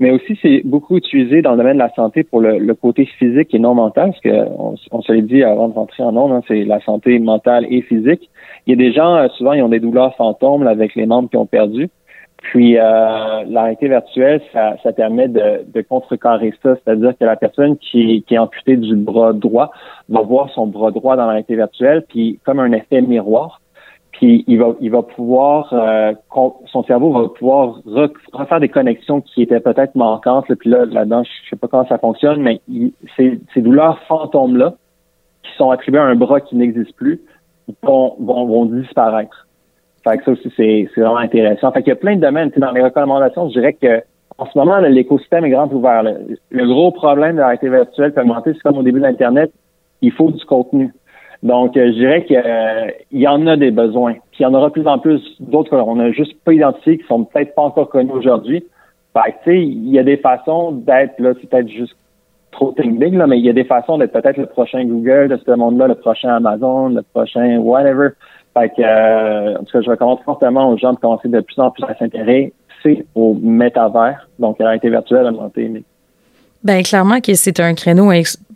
Mais 0.00 0.10
aussi, 0.10 0.36
c'est 0.42 0.62
beaucoup 0.64 0.96
utilisé 0.96 1.42
dans 1.42 1.52
le 1.52 1.58
domaine 1.58 1.74
de 1.74 1.78
la 1.78 1.92
santé 1.94 2.24
pour 2.24 2.40
le, 2.40 2.58
le 2.58 2.74
côté 2.74 3.04
physique 3.04 3.54
et 3.54 3.58
non 3.58 3.74
mental, 3.74 4.10
parce 4.10 4.20
que 4.20 4.48
on, 4.90 5.02
se 5.02 5.12
l'est 5.12 5.22
dit 5.22 5.44
avant 5.44 5.68
de 5.68 5.74
rentrer 5.74 6.02
en 6.02 6.16
ondes, 6.16 6.32
hein, 6.32 6.42
c'est 6.48 6.64
la 6.64 6.80
santé 6.80 7.18
mentale 7.18 7.66
et 7.70 7.82
physique. 7.82 8.28
Il 8.66 8.70
y 8.70 8.72
a 8.72 8.76
des 8.76 8.92
gens, 8.92 9.14
euh, 9.16 9.28
souvent, 9.36 9.52
ils 9.52 9.62
ont 9.62 9.68
des 9.68 9.80
douleurs 9.80 10.16
fantômes 10.16 10.66
avec 10.66 10.94
les 10.94 11.06
membres 11.06 11.30
qui 11.30 11.36
ont 11.36 11.46
perdu. 11.46 11.90
Puis 12.42 12.78
euh, 12.78 13.44
la 13.46 13.74
virtuelle, 13.74 14.40
ça, 14.52 14.76
ça 14.82 14.92
permet 14.92 15.28
de, 15.28 15.64
de, 15.66 15.82
contrecarrer 15.82 16.54
ça, 16.62 16.74
c'est-à-dire 16.76 17.12
que 17.18 17.24
la 17.24 17.36
personne 17.36 17.76
qui, 17.76 18.24
qui 18.26 18.34
est 18.34 18.38
amputée 18.38 18.76
du 18.76 18.96
bras 18.96 19.32
droit 19.32 19.70
va 20.08 20.22
voir 20.22 20.48
son 20.50 20.66
bras 20.66 20.90
droit 20.90 21.16
dans 21.16 21.26
la 21.26 21.32
réalité 21.32 21.56
virtuelle, 21.56 22.02
puis 22.08 22.40
comme 22.44 22.58
un 22.58 22.72
effet 22.72 23.02
miroir, 23.02 23.60
puis 24.12 24.44
il 24.46 24.58
va, 24.58 24.74
il 24.80 24.90
va 24.90 25.02
pouvoir, 25.02 25.72
euh, 25.72 26.12
son 26.66 26.82
cerveau 26.84 27.12
va 27.12 27.28
pouvoir 27.28 27.80
refaire 28.32 28.60
des 28.60 28.68
connexions 28.68 29.20
qui 29.20 29.42
étaient 29.42 29.60
peut-être 29.60 29.94
manquantes. 29.94 30.48
Là, 30.48 30.56
puis 30.56 30.70
là, 30.70 30.84
là-dedans, 30.86 31.22
je 31.24 31.50
sais 31.50 31.56
pas 31.56 31.68
comment 31.68 31.86
ça 31.86 31.98
fonctionne, 31.98 32.40
mais 32.40 32.60
ces, 33.16 33.38
ces 33.54 33.60
douleurs 33.60 33.98
fantômes-là, 34.08 34.74
qui 35.42 35.52
sont 35.56 35.70
attribuées 35.70 36.00
à 36.00 36.04
un 36.04 36.16
bras 36.16 36.40
qui 36.40 36.56
n'existe 36.56 36.94
plus, 36.96 37.20
vont, 37.82 38.16
vont 38.18 38.66
disparaître. 38.66 39.46
Fait 40.04 40.18
que 40.18 40.24
ça 40.24 40.30
aussi, 40.32 40.52
c'est, 40.56 40.88
vraiment 40.96 41.18
intéressant. 41.18 41.72
Fait 41.72 41.82
qu'il 41.82 41.90
y 41.90 41.92
a 41.92 41.96
plein 41.96 42.16
de 42.16 42.20
domaines. 42.20 42.50
Dans 42.56 42.72
les 42.72 42.82
recommandations, 42.82 43.48
je 43.48 43.60
dirais 43.60 43.74
que 43.74 44.02
en 44.38 44.46
ce 44.46 44.58
moment, 44.58 44.78
l'écosystème 44.78 45.44
est 45.44 45.50
grand 45.50 45.70
ouvert. 45.72 46.02
Le 46.02 46.66
gros 46.66 46.90
problème 46.92 47.34
de 47.36 47.40
la 47.40 47.48
réalité 47.48 47.68
virtuelle 47.68 48.14
peut 48.14 48.22
augmenter, 48.22 48.54
c'est 48.54 48.62
comme 48.62 48.78
au 48.78 48.82
début 48.82 48.98
de 48.98 49.04
l'Internet, 49.04 49.52
il 50.00 50.12
faut 50.12 50.30
du 50.30 50.42
contenu. 50.46 50.90
Donc, 51.42 51.76
euh, 51.76 51.86
je 51.88 51.92
dirais 51.92 52.24
qu'il 52.24 52.42
euh, 52.42 52.90
y 53.12 53.26
en 53.26 53.46
a 53.46 53.56
des 53.56 53.70
besoins. 53.70 54.14
Puis 54.32 54.40
il 54.40 54.42
y 54.42 54.46
en 54.46 54.54
aura 54.54 54.70
plus 54.70 54.86
en 54.86 54.98
plus 54.98 55.20
d'autres 55.40 55.70
qu'on 55.70 55.96
n'a 55.96 56.10
juste 56.12 56.34
pas 56.44 56.52
identifiés, 56.52 56.98
qui 56.98 57.06
sont 57.06 57.24
peut-être 57.24 57.54
pas 57.54 57.62
encore 57.62 57.88
connus 57.88 58.12
aujourd'hui. 58.12 58.64
Fait 59.12 59.34
tu 59.44 59.50
sais, 59.50 59.62
il 59.62 59.90
y 59.90 59.98
a 59.98 60.02
des 60.02 60.18
façons 60.18 60.72
d'être, 60.72 61.18
là, 61.18 61.32
c'est 61.40 61.48
peut-être 61.48 61.68
juste 61.68 61.96
trop 62.52 62.74
big, 62.76 63.14
là, 63.14 63.26
mais 63.26 63.38
il 63.38 63.44
y 63.44 63.48
a 63.48 63.52
des 63.52 63.64
façons 63.64 63.98
d'être 63.98 64.12
peut-être 64.12 64.36
le 64.36 64.46
prochain 64.46 64.84
Google 64.84 65.28
de 65.28 65.36
ce 65.44 65.50
monde-là, 65.50 65.88
le 65.88 65.94
prochain 65.94 66.34
Amazon, 66.34 66.90
le 66.90 67.02
prochain 67.02 67.58
whatever. 67.58 68.10
Fait 68.54 68.68
que, 68.70 68.82
euh, 68.82 69.56
en 69.56 69.64
tout 69.64 69.72
cas, 69.72 69.80
je 69.80 69.90
recommande 69.90 70.18
fortement 70.24 70.70
aux 70.70 70.76
gens 70.76 70.92
de 70.92 70.98
commencer 70.98 71.28
de 71.28 71.40
plus 71.40 71.58
en 71.58 71.70
plus 71.70 71.84
à 71.84 71.94
s'intéresser 71.96 72.52
au 73.14 73.34
métavers, 73.40 74.28
donc 74.38 74.60
à 74.60 74.64
la 74.64 74.70
réalité 74.70 74.90
virtuelle 74.90 75.26
augmentée. 75.26 75.84
Ben 76.62 76.82
clairement 76.82 77.20
que 77.20 77.34
c'est 77.34 77.60
un 77.60 77.74
créneau 77.74 78.10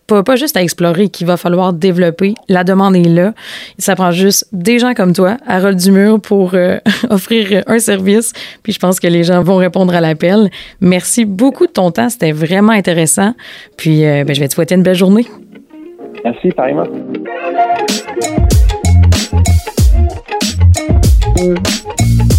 pas, 0.07 0.23
pas 0.23 0.37
juste 0.37 0.57
à 0.57 0.63
explorer 0.63 1.09
qu'il 1.09 1.27
va 1.27 1.37
falloir 1.37 1.73
développer. 1.73 2.35
La 2.49 2.65
demande 2.65 2.97
est 2.97 3.09
là. 3.09 3.33
Ça 3.79 3.97
prend 3.97 4.11
juste 4.11 4.47
des 4.53 4.79
gens 4.79 4.95
comme 4.95 5.13
toi, 5.13 5.37
Harold 5.47 5.79
Dumur, 5.79 6.21
pour 6.21 6.55
euh, 6.55 6.79
offrir 7.11 7.63
un 7.67 7.79
service. 7.79 8.33
Puis 8.63 8.73
je 8.73 8.79
pense 8.79 9.01
que 9.01 9.07
les 9.07 9.25
gens 9.25 9.43
vont 9.43 9.57
répondre 9.57 9.95
à 9.95 10.01
l'appel. 10.01 10.51
Merci 10.81 11.25
beaucoup 11.25 11.67
de 11.67 11.73
ton 11.73 11.91
temps. 11.91 12.09
C'était 12.09 12.33
vraiment 12.33 12.73
intéressant. 12.73 13.35
Puis 13.77 14.05
euh, 14.05 14.25
ben, 14.25 14.35
je 14.35 14.41
vais 14.41 14.49
te 14.49 14.55
souhaiter 14.55 14.75
une 14.75 14.83
belle 14.83 14.95
journée. 14.95 15.27
Merci, 16.25 16.49
pareillement. 16.51 16.85
Thank 21.37 22.29
you. 22.29 22.34